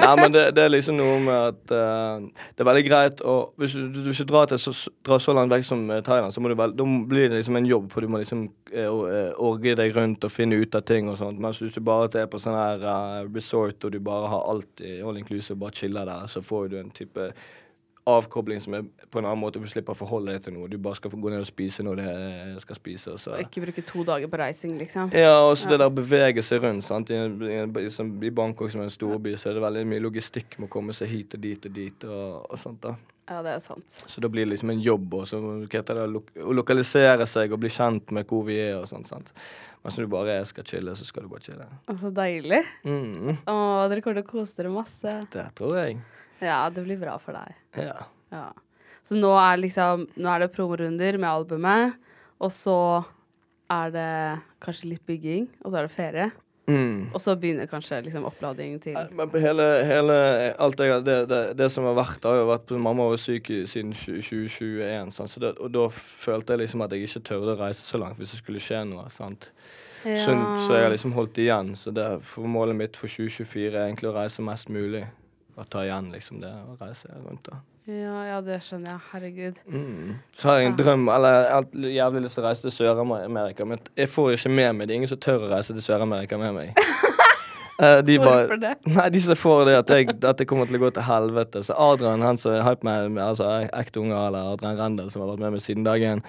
[0.06, 3.36] Nei, men det, det er liksom noe med at uh, det er veldig greit å
[3.60, 4.74] Hvis du, du ikke drar, til så,
[5.06, 6.74] drar så langt vekk som eh, Thailand, så vel,
[7.10, 8.46] blir det liksom en jobb, for du må liksom
[8.76, 11.42] uh, orge deg rundt og finne ut av ting og sånt.
[11.42, 14.84] Mens hvis du bare er på sånn her uh, resort og du bare har alt
[14.86, 17.32] i all inclusive, bare chiller der, så får du en type
[18.06, 19.60] avkobling som er på en annen måte.
[19.62, 20.70] Du slipper å forholde deg til noe.
[20.70, 23.16] Du bare skal få gå ned og spise når det skal spise.
[23.16, 25.10] og ikke bruke to dager på reising, liksom.
[25.16, 26.86] Ja, og så det der å bevege seg rundt.
[26.86, 27.10] sant?
[27.10, 27.90] I, i,
[28.30, 30.94] i, Bangkok, som er en storby, så er det veldig mye logistikk med å komme
[30.94, 32.08] seg hit og dit og dit.
[32.10, 32.96] og, og sånt da.
[33.26, 33.90] Ja, det er sant.
[34.06, 35.94] Så da blir det liksom en jobb også, det,
[36.46, 39.10] å lokalisere seg og bli kjent med hvor vi er og sånt.
[39.10, 39.34] sant?
[39.82, 41.66] Mens du bare skal chille, så skal du bare chille.
[41.66, 42.62] Å, så deilig.
[42.86, 43.56] Mm, Å,
[43.90, 45.18] dere kommer til å kose dere masse.
[45.34, 46.00] det tror jeg.
[46.44, 47.58] Ja, det blir bra for deg.
[47.80, 48.06] Ja.
[48.34, 48.50] Ja.
[49.06, 52.00] Så nå er liksom Nå er det promorunder med albumet,
[52.42, 52.80] og så
[53.72, 54.10] er det
[54.62, 56.32] kanskje litt bygging, og så er det ferie.
[56.66, 57.12] Mm.
[57.14, 60.16] Og så begynner kanskje liksom opplading til Men på hele, hele
[60.58, 63.94] alt jeg, det, det, det som har vært, har jo vært Mamma var syk siden
[63.94, 65.30] 2021, sant?
[65.30, 68.18] Så det, og da følte jeg liksom at jeg ikke tørde å reise så langt
[68.18, 69.06] hvis det skulle skje noe.
[69.14, 69.52] sant?
[70.06, 71.72] Så, så jeg har liksom holdt igjen.
[71.78, 75.06] Så det, for målet mitt for 2024 er egentlig å reise mest mulig.
[75.58, 77.46] Og ta igjen liksom det og reise rundt.
[77.48, 77.62] da.
[77.88, 79.02] Ja, ja, det skjønner jeg.
[79.12, 79.60] Herregud.
[79.70, 80.16] Mm.
[80.36, 83.66] Så har jeg en drøm, eller jeg har jævlig lyst til å reise til Sør-Amerika,
[83.70, 84.94] men jeg får ikke med meg det.
[84.96, 86.74] er ingen som tør å reise til Sør-Amerika med meg.
[87.76, 88.70] Eh, de bare- Hvorfor det?
[88.88, 91.60] Nei, de som får det at, jeg, at det kommer til å gå til helvete.
[91.68, 95.20] Så Adrian, han som er hype med, med altså ekte unger, eller Adrian Rendel, som
[95.26, 96.22] har vært med meg siden dag én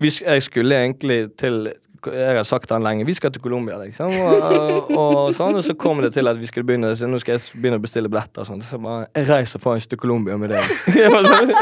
[0.00, 1.68] Jeg skulle egentlig til
[2.08, 4.12] jeg har sagt han lenge vi skal til Colombia, liksom.
[4.14, 7.36] Og, og, sånn, og så kom det til at vi skulle begynne Så nå skal
[7.36, 8.44] jeg begynne å bestille billetter.
[8.44, 8.62] og Sånn.
[8.64, 10.54] Så bare Jeg reiser faen ikke til Colombia med
[11.14, 11.52] bare sånn,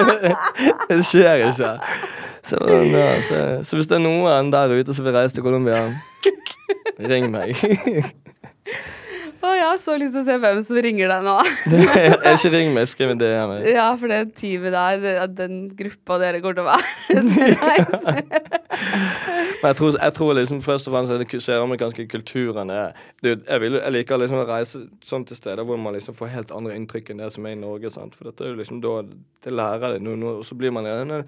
[0.91, 1.73] det skjer ikke.
[2.49, 5.83] Så, ja, så, så hvis det er noen der ute som vil reise til Colombia,
[6.99, 7.59] ring meg.
[9.39, 11.35] Å, jeg har så lyst til å se hvem som ringer deg nå.
[12.33, 13.53] ikke ring meg, skriv en DM.
[13.71, 16.89] ja, for det teamet der, det- den gruppa dere går til å være.
[19.59, 23.31] Men jeg tror, jeg tror liksom først og fremst at den søramerikanske kulturen er du,
[23.35, 26.53] jeg, vil, jeg liker liksom å reise sånn til steder hvor man liksom får helt
[26.55, 27.91] andre inntrykk enn det som er i Norge.
[27.95, 28.19] Sant?
[28.19, 28.97] For dette er jo liksom da
[29.45, 31.23] Det lærer deg noe, og så blir man gjerne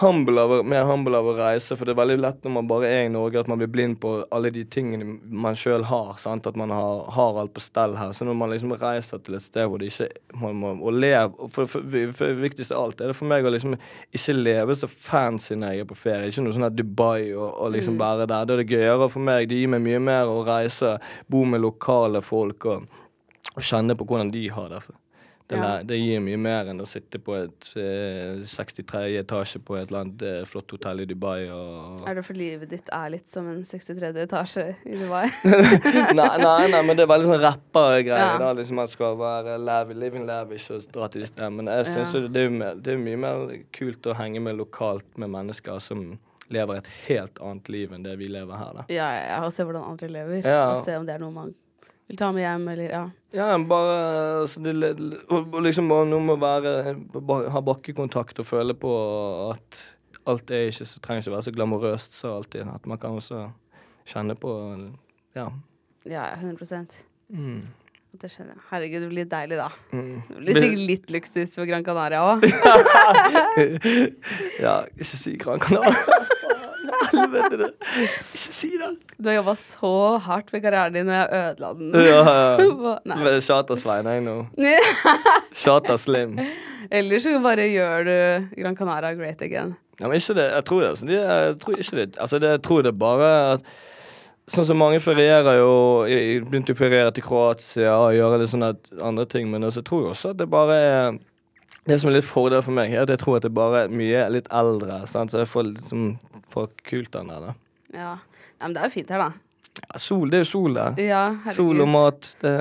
[0.00, 1.76] humble av, mer humble av å reise.
[1.76, 3.98] For det er veldig lett når man bare er i Norge, at man blir blind
[4.02, 6.14] på alle de tingene man sjøl har.
[6.22, 6.48] Sant?
[6.48, 8.12] At man har, har alt på stell her.
[8.16, 10.10] Så når man liksom reiser til et sted hvor det ikke
[10.42, 13.46] man må og leve for, for, for, for Viktigst av alt er det for meg
[13.46, 13.74] å liksom
[14.14, 16.28] ikke leve så fancy når jeg er på ferie.
[16.30, 18.46] Ikke noe sånn her Dubai og, og liksom være der.
[18.46, 19.48] Det er det gøyere for meg.
[19.50, 20.96] Det gir meg mye mer å reise,
[21.32, 22.86] bo med lokale folk og,
[23.54, 24.84] og kjenne på hvordan de har det.
[25.48, 25.82] Det, Ja.
[25.86, 29.02] det gir mye mer enn å sitte på et eh, 63.
[29.20, 32.68] etasje på et eller annet eh, flott hotell i Dubai og Er det for livet
[32.72, 34.10] ditt er litt som en 63.
[34.24, 35.28] etasje i Dubai?
[36.18, 38.32] nei, nei, nei, men det er veldig sånn rappergreier.
[38.32, 38.38] Ja.
[38.42, 41.62] da, liksom Man skal være lav, living lavish og dra til de stedene.
[41.62, 42.26] Men jeg syns Ja.
[42.26, 46.18] det, er mer- det er mye mer kult å henge med lokalt med mennesker som
[46.50, 48.72] lever et helt annet liv enn det vi lever her.
[48.80, 48.84] da.
[48.92, 50.42] Ja, ja, og se hvordan andre lever.
[50.46, 51.54] Og se om det er noe man
[52.06, 53.04] vil ta med hjem, eller ja.
[53.36, 53.96] Ja, bare
[54.42, 54.92] altså, det,
[55.28, 58.92] og, liksom bare noe med å være Ha bakkekontakt og føle på
[59.50, 59.80] at
[60.26, 62.66] alt er ikke så, trenger ikke være så glamorøst så alltid.
[62.72, 63.48] At man kan også
[64.08, 64.54] kjenne på
[65.36, 65.50] Ja.
[66.06, 67.64] Ja, 100% Mm.
[68.16, 68.62] Det skjønner jeg.
[68.70, 69.66] Herregud, det blir deilig, da.
[69.90, 70.22] Mm.
[70.30, 72.46] Det blir sikkert litt luksus på Gran Canaria òg.
[74.62, 76.22] ja, ikke si Gran Canaria.
[77.16, 77.70] Helvete, det.
[78.04, 78.90] Ikke si det.
[79.16, 79.92] Du har jobba så
[80.26, 81.96] hardt med karrieren din, og jeg ødela den.
[82.06, 82.20] Ja,
[83.00, 83.40] ja.
[83.48, 84.36] Charter-Svein, jeg nå.
[85.56, 86.38] Charter Slim.
[86.90, 88.16] Eller så bare gjør du
[88.60, 89.74] Gran Canaria great again.
[90.00, 90.46] Ja, men ikke det.
[90.52, 90.88] Jeg tror det.
[90.92, 92.08] Altså, jeg tror ikke det.
[92.20, 93.68] Altså, det, jeg tror det bare at
[94.46, 95.70] Sånn som mange ferierer jo
[96.46, 98.68] begynte å feriere til Kroatia og gjøre litt sånne
[99.02, 101.16] andre ting, men altså, jeg tror også at det bare er
[101.86, 103.92] Det som er litt fordel for meg, er at jeg tror at det bare er
[103.94, 105.30] mye litt eldre, sant?
[105.30, 106.08] så jeg får litt sånn
[106.50, 107.50] for kult den der.
[107.50, 107.54] da.
[107.94, 108.14] Ja.
[108.62, 109.30] Men det er jo fint her, da.
[109.76, 110.96] Ja, sol, det er jo sol, der.
[111.02, 111.58] Ja, herregud.
[111.58, 112.30] Sol og mat.
[112.42, 112.54] Det,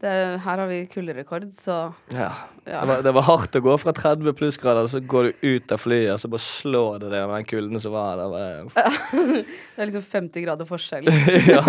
[0.00, 1.74] Det, her har vi kulderekord, så
[2.08, 2.30] ja.
[2.64, 2.80] Ja.
[2.80, 5.82] Det, var, det var hardt å gå fra 30 plussgrader, så går du ut av
[5.82, 8.32] flyet, og så bare slår det deg med den kulden som var der.
[8.32, 8.94] Bare,
[9.76, 11.10] Det er liksom 50 grader forskjell.
[11.52, 11.60] ja.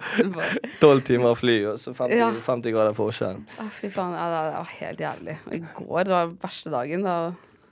[0.80, 2.30] 12 timer fly, og så 50, Ja.
[2.48, 3.44] 50 grader forskjell.
[3.60, 4.16] Å, fy faen.
[4.16, 5.36] Ja, det var helt jævlig.
[5.44, 7.04] Og i går, det var verste dagen.
[7.04, 7.18] Da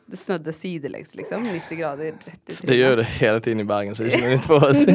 [0.09, 1.44] det snødde sidelengs, liksom.
[1.48, 2.68] 90 grader rett i trynet.
[2.68, 4.80] Det gjør det hele tiden i Bergen, så det er ikke noe nytt for oss.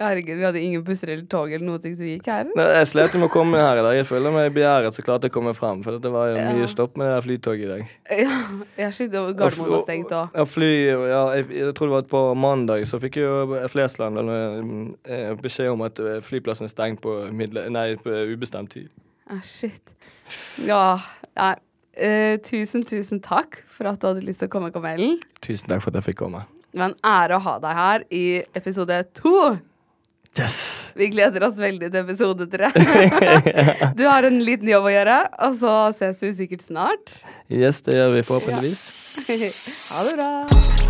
[0.00, 2.44] Herregud, vi hadde ingen busser eller tog eller noe som gikk her.
[2.56, 3.94] Nei, jeg slet med å komme her i dag.
[4.00, 5.82] Jeg føler meg begjæret så klart jeg kommer komme frem.
[5.84, 6.52] For det var jo Ja.
[6.52, 7.86] mye stopp med det flytoget i dag.
[8.10, 8.30] Ja,
[8.78, 10.28] jeg skjønte og Gardermoen var stengt òg.
[10.34, 14.62] Ja, fly, ja, jeg, jeg tror det var på mandag, så fikk jo Flesland eller,
[15.04, 18.88] eh, beskjed om at eh, flyplassen er stengt på, midle, nei, på ubestemt tid.
[19.30, 19.80] Ah, shit.
[20.66, 20.98] Ja,
[21.36, 21.54] nei.
[22.00, 25.18] Eh, tusen, tusen takk for at du hadde lyst til å komme, Kamelen.
[25.44, 26.46] Tusen takk for at jeg fikk komme.
[26.70, 28.24] Det var en ære å ha deg her i
[28.56, 29.34] episode to.
[30.38, 30.60] Yes!
[30.96, 32.70] Vi gleder oss veldig til episode tre.
[33.98, 37.18] du har en liten jobb å gjøre, og så ses vi sikkert snart.
[37.52, 38.86] Yes, det gjør vi forhåpentligvis.
[39.92, 40.89] ha det bra.